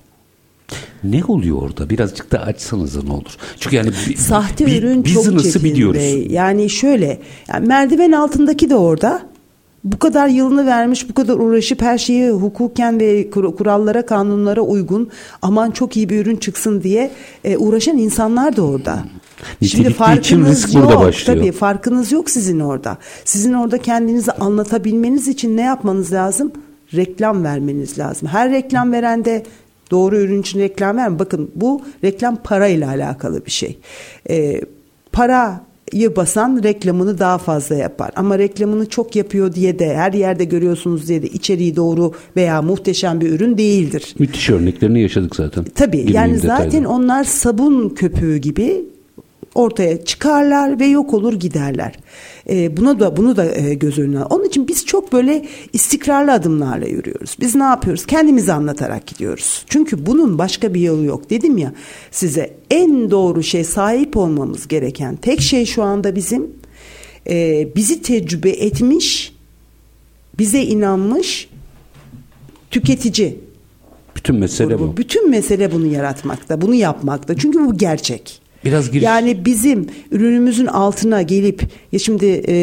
[1.05, 1.91] Ne oluyor orada?
[1.91, 3.37] Birazcık da açsanız ne olur?
[3.61, 6.33] Çünkü yani sahte bir, ürün çok çetin biliyoruz.
[6.33, 7.19] Yani şöyle,
[7.49, 9.32] yani merdiven altındaki de orada,
[9.85, 15.11] bu kadar yılını vermiş, bu kadar uğraşıp her şeyi hukuken ve kurallara, kanunlara uygun
[15.43, 17.11] aman çok iyi bir ürün çıksın diye
[17.45, 19.05] e, uğraşan insanlar da orada.
[19.63, 20.97] Şimdi farkınız yok.
[20.97, 21.39] Başlıyor.
[21.39, 22.99] Tabii farkınız yok sizin orada.
[23.25, 26.53] Sizin orada kendinizi anlatabilmeniz için ne yapmanız lazım?
[26.95, 28.29] Reklam vermeniz lazım.
[28.29, 29.43] Her reklam verende
[29.91, 31.19] doğru ürün için reklam verme.
[31.19, 33.79] Bakın bu reklam parayla alakalı bir şey.
[34.31, 34.61] Ee,
[35.13, 35.61] para
[36.17, 38.11] basan reklamını daha fazla yapar.
[38.17, 43.21] Ama reklamını çok yapıyor diye de her yerde görüyorsunuz diye de içeriği doğru veya muhteşem
[43.21, 44.15] bir ürün değildir.
[44.19, 45.65] Müthiş örneklerini yaşadık zaten.
[45.75, 46.89] Tabii yani zaten detaylı.
[46.89, 48.92] onlar sabun köpüğü gibi
[49.55, 51.95] ortaya çıkarlar ve yok olur giderler.
[52.51, 54.25] E, buna da bunu da e, göz önüne.
[54.25, 57.37] Onun için biz çok böyle istikrarlı adımlarla yürüyoruz.
[57.41, 58.07] Biz ne yapıyoruz?
[58.07, 59.65] Kendimizi anlatarak gidiyoruz.
[59.69, 61.31] Çünkü bunun başka bir yolu yok.
[61.31, 61.73] Dedim ya
[62.11, 66.51] size en doğru şey sahip olmamız gereken tek şey şu anda bizim
[67.31, 69.35] e, bizi tecrübe etmiş,
[70.39, 71.49] bize inanmış
[72.71, 73.39] tüketici
[74.17, 74.97] Bütün mesele bu.
[74.97, 77.37] Bütün mesele bunu yaratmakta, bunu yapmakta.
[77.37, 78.42] Çünkü bu gerçek.
[78.65, 79.05] Biraz giriş.
[79.05, 82.55] Yani bizim ürünümüzün altına gelip ya şimdi e,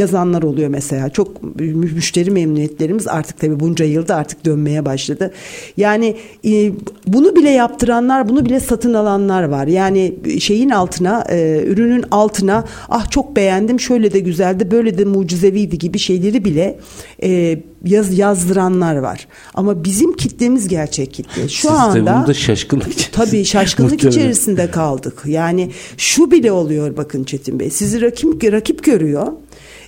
[0.00, 1.10] yazanlar oluyor mesela.
[1.10, 5.32] Çok müşteri memnuniyetlerimiz artık tabii bunca yılda artık dönmeye başladı.
[5.76, 6.72] Yani e,
[7.06, 9.66] bunu bile yaptıranlar, bunu bile satın alanlar var.
[9.66, 15.78] Yani şeyin altına, e, ürünün altına ah çok beğendim, şöyle de güzeldi, böyle de mucizeviydi
[15.78, 16.78] gibi şeyleri bile
[17.22, 19.28] e, yaz yazdıranlar var.
[19.54, 21.48] Ama bizim kitlemiz gerçek kitle.
[21.48, 23.12] Şu Siz anda de şaşkınlık içerisinde.
[23.12, 25.22] Tabii şaşkınlık içerisinde kaldık.
[25.26, 27.70] Yani şu bile oluyor bakın Çetin Bey.
[27.70, 29.26] Sizi rakip rakip görüyor.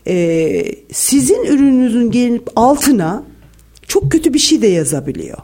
[0.07, 3.23] Ee, sizin ürününüzün gelip altına
[3.89, 5.39] çok kötü bir şey de yazabiliyor.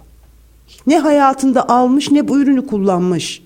[0.87, 3.43] Ne hayatında almış ne bu ürünü kullanmış.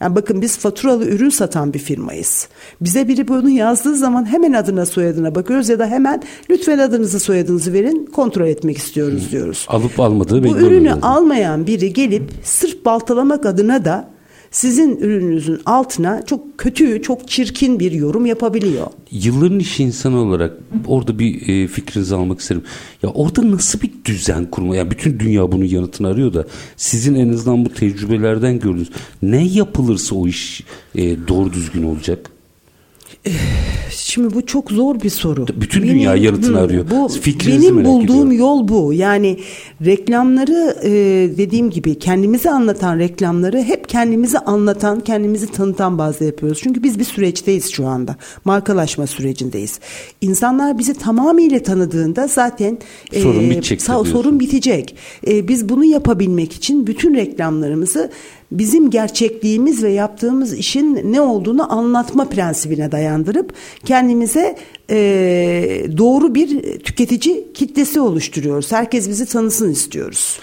[0.00, 2.48] Yani bakın biz faturalı ürün satan bir firmayız.
[2.80, 7.72] Bize biri bunu yazdığı zaman hemen adına soyadına bakıyoruz ya da hemen lütfen adınızı soyadınızı
[7.72, 9.66] verin kontrol etmek istiyoruz diyoruz.
[9.68, 10.98] Alıp almadığı belli Bu ürünü oluyor.
[11.02, 14.08] almayan biri gelip sırf baltalamak adına da
[14.50, 18.86] sizin ürününüzün altına çok kötü, çok çirkin bir yorum yapabiliyor.
[19.10, 20.52] Yılların iş insanı olarak
[20.86, 22.62] orada bir e, fikrinizi almak isterim.
[23.02, 24.76] Ya orada nasıl bir düzen kurma?
[24.76, 26.46] Yani bütün dünya bunun yanıtını arıyor da
[26.76, 28.90] sizin en azından bu tecrübelerden gördüğünüz
[29.22, 32.30] ne yapılırsa o iş e, doğru düzgün olacak?
[33.90, 35.46] Şimdi bu çok zor bir soru.
[35.56, 36.84] Bütün dünya yanıtını arıyor.
[36.90, 38.32] Bu Fikrinizi benim bulduğum ediyorum.
[38.32, 38.92] yol bu.
[38.92, 39.38] Yani
[39.84, 40.90] reklamları e,
[41.38, 46.58] dediğim gibi kendimizi anlatan reklamları hep kendimizi anlatan, kendimizi tanıtan bazda yapıyoruz.
[46.62, 48.16] Çünkü biz bir süreçteyiz şu anda.
[48.44, 49.80] Markalaşma sürecindeyiz.
[50.20, 52.78] İnsanlar bizi tamamıyla tanıdığında zaten
[53.12, 54.12] e, Sorun bitecek sa- diyorsun.
[54.12, 54.96] sorun bitecek.
[55.26, 58.10] E, biz bunu yapabilmek için bütün reklamlarımızı
[58.52, 63.52] bizim gerçekliğimiz ve yaptığımız işin ne olduğunu anlatma prensibine dayandırıp
[63.84, 64.56] kendimize
[64.90, 64.96] e,
[65.96, 68.72] doğru bir tüketici kitlesi oluşturuyoruz.
[68.72, 70.38] Herkes bizi tanısın istiyoruz.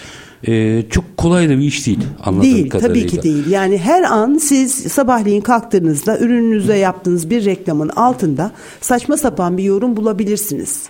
[0.46, 2.94] E, çok kolay da bir iş değil anladığım Değil kadarıyla.
[2.94, 3.50] tabii ki değil.
[3.50, 9.96] Yani her an siz sabahleyin kalktığınızda ürününüze yaptığınız bir reklamın altında saçma sapan bir yorum
[9.96, 10.82] bulabilirsiniz.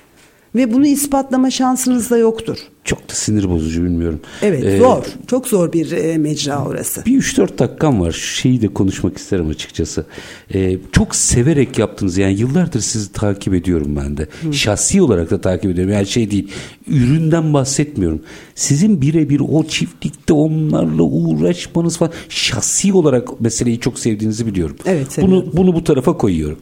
[0.55, 2.59] Ve bunu ispatlama şansınız da yoktur.
[2.84, 4.20] Çok da sinir bozucu bilmiyorum.
[4.42, 5.05] Evet E, zor.
[5.26, 7.05] Çok zor bir e, mecra orası.
[7.07, 8.12] Bir 3-4 dakikam var.
[8.12, 10.07] Şu şeyi de konuşmak isterim açıkçası.
[10.55, 12.18] Ee, çok severek yaptınız.
[12.18, 14.28] Yani yıllardır sizi takip ediyorum ben de.
[14.53, 15.92] Şahsi olarak da takip ediyorum.
[15.92, 16.49] Yani şey değil.
[16.86, 18.22] Üründen bahsetmiyorum.
[18.55, 22.12] Sizin birebir o çiftlikte onlarla uğraşmanız falan.
[22.28, 24.76] Şahsi olarak meseleyi çok sevdiğinizi biliyorum.
[24.86, 25.51] Evet, Bunu, seviyorum.
[25.53, 26.59] bunu bu tarafa koyuyorum.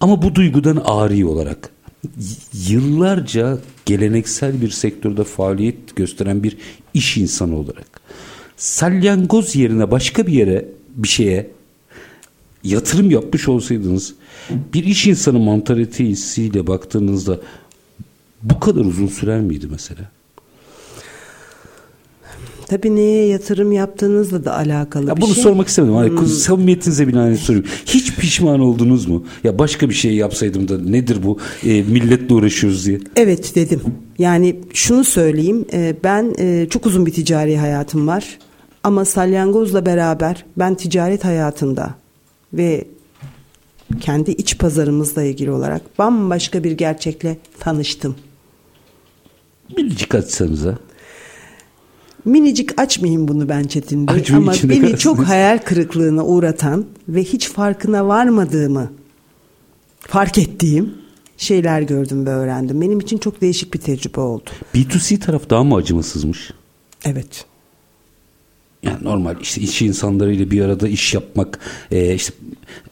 [0.00, 1.70] Ama bu duygudan ari olarak
[2.68, 6.56] yıllarca geleneksel bir sektörde faaliyet gösteren bir
[6.94, 8.00] iş insanı olarak
[8.56, 11.50] salyangoz yerine başka bir yere bir şeye
[12.64, 14.14] yatırım yapmış olsaydınız
[14.50, 17.40] bir iş insanı mantalitesiyle baktığınızda
[18.42, 20.10] bu kadar uzun sürer miydi mesela?
[22.68, 25.42] Tabii neye yatırım yaptığınızla da alakalı Ya bir bunu şey.
[25.42, 25.94] sormak istemedim.
[25.94, 27.70] Hani samimiyetinize binaen soruyorum.
[27.86, 29.24] Hiç pişman oldunuz mu?
[29.44, 33.00] Ya başka bir şey yapsaydım da nedir bu e, milletle uğraşıyoruz diye.
[33.16, 33.80] Evet dedim.
[34.18, 35.64] Yani şunu söyleyeyim.
[35.72, 38.38] e, Ben e, çok uzun bir ticari hayatım var.
[38.82, 41.94] Ama salyangozla beraber ben ticaret hayatında
[42.52, 42.84] ve
[44.00, 48.14] kendi iç pazarımızla ilgili olarak bambaşka bir gerçekle tanıştım.
[49.76, 50.78] Biricik açsanıza.
[52.24, 54.96] Minicik açmayayım bunu ben Çetin Bey Açmayın, ama beni kalsın.
[54.96, 58.92] çok hayal kırıklığına uğratan ve hiç farkına varmadığımı
[60.00, 60.94] fark ettiğim
[61.36, 62.80] şeyler gördüm ve öğrendim.
[62.80, 64.50] Benim için çok değişik bir tecrübe oldu.
[64.74, 66.50] B2C taraf daha mı acımasızmış?
[67.04, 67.44] Evet.
[68.82, 71.58] Yani normal işte iş insanlarıyla bir arada iş yapmak
[71.90, 72.34] e, işte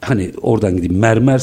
[0.01, 1.37] hani oradan gideyim mermer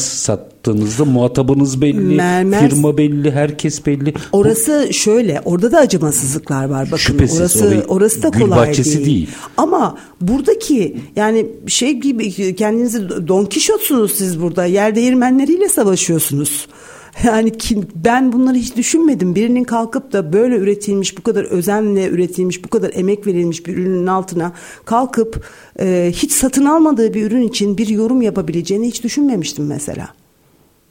[0.64, 6.86] sattığınızda muhatabınız belli Mermer- firma belli herkes belli Orası şöyle, orada da acımasızlıklar var.
[6.86, 9.06] Bakın Şüphesiz, orası orayı- orası da kolay bahçesi değil.
[9.06, 9.28] değil.
[9.56, 14.64] Ama buradaki yani şey gibi kendinizi Don Kişotsunuz siz burada.
[14.64, 16.68] Yer değirmenleriyle savaşıyorsunuz.
[17.24, 19.34] Yani ki, ben bunları hiç düşünmedim.
[19.34, 24.06] Birinin kalkıp da böyle üretilmiş, bu kadar özenle üretilmiş, bu kadar emek verilmiş bir ürünün
[24.06, 24.52] altına
[24.84, 25.44] kalkıp
[25.80, 30.08] e, hiç satın almadığı bir ürün için bir yorum yapabileceğini hiç düşünmemiştim mesela.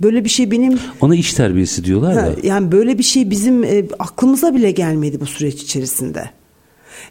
[0.01, 3.63] Böyle bir şey benim ona iş terbiyesi diyorlar Ha, da yani böyle bir şey bizim
[3.63, 6.29] e, aklımıza bile gelmedi bu süreç içerisinde.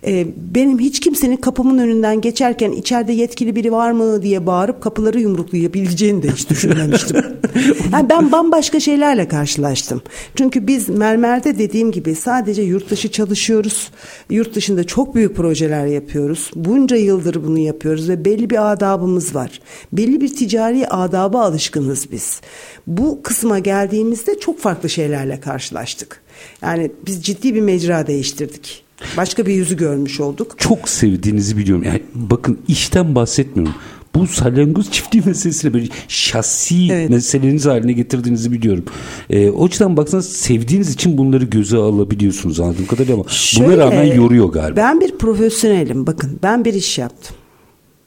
[0.07, 5.20] E, benim hiç kimsenin kapımın önünden geçerken içeride yetkili biri var mı diye bağırıp kapıları
[5.20, 7.16] yumruklayabileceğini de hiç düşünmemiştim.
[7.92, 10.03] yani ben bambaşka şeylerle karşılaştım.
[10.36, 13.90] Çünkü biz mermerde dediğim gibi sadece yurt dışı çalışıyoruz.
[14.30, 16.50] Yurt dışında çok büyük projeler yapıyoruz.
[16.55, 19.61] Bunca yıldır bunu yapıyoruz ve belli bir adabımız var.
[19.92, 22.40] Belli bir ticari adaba alışkınız biz.
[22.86, 26.22] Bu kısma geldiğimizde çok farklı şeylerle karşılaştık.
[26.62, 28.84] Yani biz ciddi bir mecra değiştirdik.
[29.16, 30.55] Başka bir yüzü görmüş olduk.
[30.59, 31.84] Çok sevdiğinizi biliyorum.
[31.84, 33.74] Yani bakın işten bahsetmiyorum.
[34.14, 37.11] Bu salyangoz çiftliği meselesini böyle şahsi evet.
[37.11, 38.84] meseleniz haline getirdiğinizi biliyorum.
[39.30, 44.05] Ee, o yüzden baksanız sevdiğiniz için bunları göze alabiliyorsunuz anladığım kadarıyla ama Şöyle, buna rağmen
[44.05, 44.76] yoruyor galiba.
[44.76, 47.36] Ben bir profesyonelim bakın ben bir iş yaptım.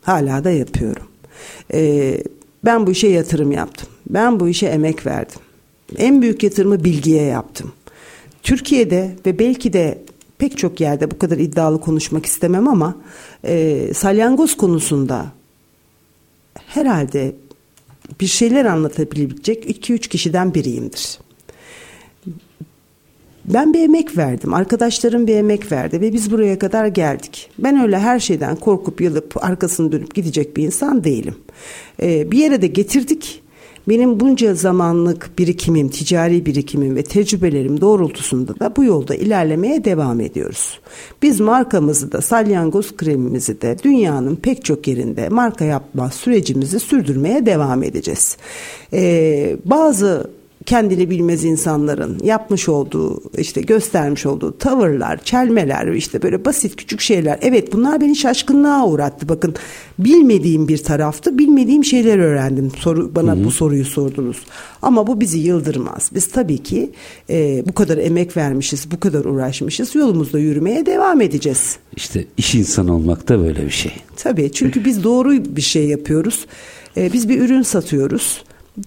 [0.02, 1.08] Hala da yapıyorum.
[1.74, 2.24] Ee,
[2.66, 3.88] ben bu işe yatırım yaptım.
[4.10, 5.40] Ben bu işe emek verdim.
[5.98, 7.72] En büyük yatırımı bilgiye yaptım.
[8.44, 9.98] Türkiye'de ve belki de
[10.38, 12.96] pek çok yerde bu kadar iddialı konuşmak istemem ama
[13.44, 15.26] e, salyangoz konusunda
[16.56, 17.36] herhalde
[18.22, 21.20] bir şeyler anlatabilecek 2-3 kişiden biriyimdir.
[23.46, 24.54] Ben bir emek verdim.
[24.54, 27.50] Arkadaşlarım bir emek verdi ve biz buraya kadar geldik.
[27.60, 31.36] Ben öyle her şeyden korkup yılıp arkasını dönüp gidecek bir insan değilim.
[32.02, 33.44] Ee, bir yere de getirdik
[33.88, 40.80] benim bunca zamanlık birikimim, ticari birikimim ve tecrübelerim doğrultusunda da bu yolda ilerlemeye devam ediyoruz.
[41.22, 47.84] Biz markamızı da salyangoz kremimizi de dünyanın pek çok yerinde marka yapma sürecimizi sürdürmeye devam
[47.84, 48.38] edeceğiz.
[48.94, 50.30] Ee, bazı
[50.66, 57.40] kendini bilmez insanların yapmış olduğu işte göstermiş olduğu tavırlar, çelmeler işte böyle basit küçük şeyler.
[57.42, 59.30] Evet bunlar beni şaşkınlığa uğrattı.
[59.30, 59.56] Bakın
[60.00, 61.38] bilmediğim bir taraftı.
[61.38, 62.72] Bilmediğim şeyler öğrendim.
[62.80, 63.44] Soru bana hı hı.
[63.44, 64.38] bu soruyu sordunuz.
[64.82, 66.10] Ama bu bizi yıldırmaz.
[66.14, 66.92] Biz tabii ki
[67.30, 69.96] e, bu kadar emek vermişiz, bu kadar uğraşmışız.
[69.96, 71.78] Yolumuzda yürümeye devam edeceğiz.
[71.96, 73.92] İşte iş insanı olmak da böyle bir şey.
[74.16, 76.46] Tabii çünkü biz doğru bir şey yapıyoruz.
[76.98, 78.44] E, biz bir ürün satıyoruz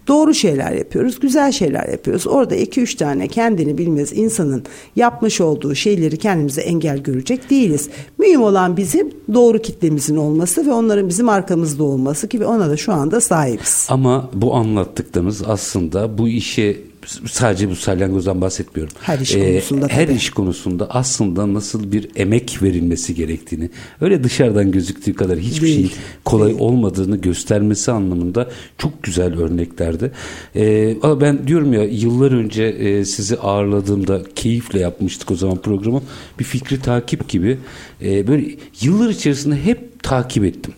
[0.09, 2.27] doğru şeyler yapıyoruz, güzel şeyler yapıyoruz.
[2.27, 4.63] Orada iki üç tane kendini bilmez insanın
[4.97, 7.89] yapmış olduğu şeyleri kendimize engel görecek değiliz.
[8.19, 12.93] Mühim olan bizim doğru kitlemizin olması ve onların bizim arkamızda olması gibi ona da şu
[12.93, 13.87] anda sahibiz.
[13.91, 16.88] Ama bu anlattıklarınız aslında bu işe
[17.27, 18.95] sadece bu salyangozdan bahsetmiyorum.
[19.01, 19.87] Her iş ee, konusunda.
[19.87, 23.71] Ee, her iş konusunda aslında nasıl bir emek verilmesi gerektiğini,
[24.01, 25.75] öyle dışarıdan gözüktüğü kadar hiçbir Değil.
[25.75, 25.93] şeyin
[26.25, 26.61] kolay Değil.
[26.61, 30.13] olmadığını göstermesi anlamında çok güzel örneklerdi.
[30.57, 36.03] Ee, ama ben diyorum ya yıllar önce e, sizi ağırladığımda keyifle yapmıştık o zaman programı.
[36.39, 37.59] Bir fikri takip gibi
[38.03, 40.75] e, böyle yıllar içerisinde hep takip ettim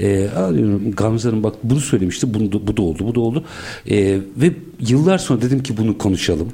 [0.00, 3.44] e, diyorum Gamze Hanım bak bunu söylemişti bunu, bu da oldu bu da oldu.
[3.90, 6.48] E, ve yıllar sonra dedim ki bunu konuşalım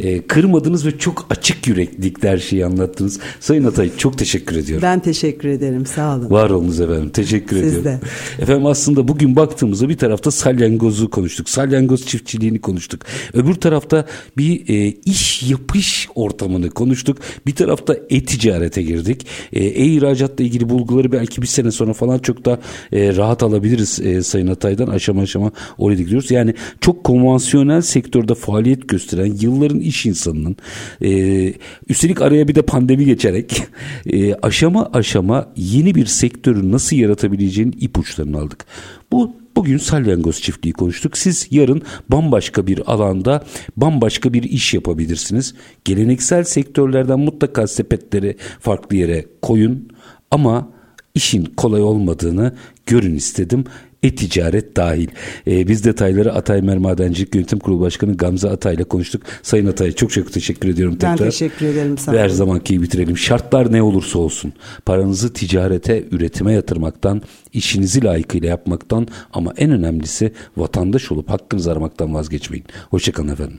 [0.00, 3.20] e, kırmadınız ve çok açık yüreklilikle her şeyi anlattınız.
[3.40, 4.82] Sayın Atay çok teşekkür ediyorum.
[4.82, 6.30] Ben teşekkür ederim sağ olun.
[6.30, 7.84] Var olunuz efendim teşekkür Siz ediyorum.
[7.84, 8.00] De.
[8.42, 11.48] Efendim aslında bugün baktığımızda bir tarafta salyangozu konuştuk.
[11.48, 13.00] Salyangoz çiftçiliğini konuştuk.
[13.34, 14.06] Öbür tarafta
[14.36, 17.18] bir e, iş yapış ortamını konuştuk.
[17.46, 19.26] Bir tarafta e-ticarete girdik.
[19.52, 22.60] E, e-ihracatla ilgili bulguları belki bir sene sonra falan çok da
[22.92, 26.30] e, rahat alabiliriz e, Sayın Atay'dan aşama aşama oraya gidiyoruz.
[26.30, 30.56] Yani çok konvansiyonel sektörde faaliyet gösteren yıl yılların iş insanının
[31.02, 31.54] e,
[31.88, 33.62] üstelik araya bir de pandemi geçerek
[34.06, 38.66] e, aşama aşama yeni bir sektörü nasıl yaratabileceğinin ipuçlarını aldık.
[39.12, 41.16] Bu Bugün salyangoz çiftliği konuştuk.
[41.16, 43.44] Siz yarın bambaşka bir alanda
[43.76, 45.54] bambaşka bir iş yapabilirsiniz.
[45.84, 49.88] Geleneksel sektörlerden mutlaka sepetleri farklı yere koyun
[50.30, 50.68] ama
[51.14, 52.54] işin kolay olmadığını
[52.86, 53.64] görün istedim
[54.02, 55.08] e-ticaret dahil.
[55.46, 59.22] E, biz detayları Atay Mer Madencilik Yönetim Kurulu Başkanı Gamze Atay ile konuştuk.
[59.42, 61.18] Sayın Atay çok çok teşekkür ediyorum tekrar.
[61.18, 61.98] Ben teşekkür ederim.
[61.98, 63.16] Sağ Her zamanki bitirelim.
[63.16, 64.52] Şartlar ne olursa olsun
[64.86, 67.22] paranızı ticarete, üretime yatırmaktan,
[67.52, 72.64] işinizi layıkıyla yapmaktan ama en önemlisi vatandaş olup hakkınızı aramaktan vazgeçmeyin.
[72.90, 73.58] Hoşçakalın efendim.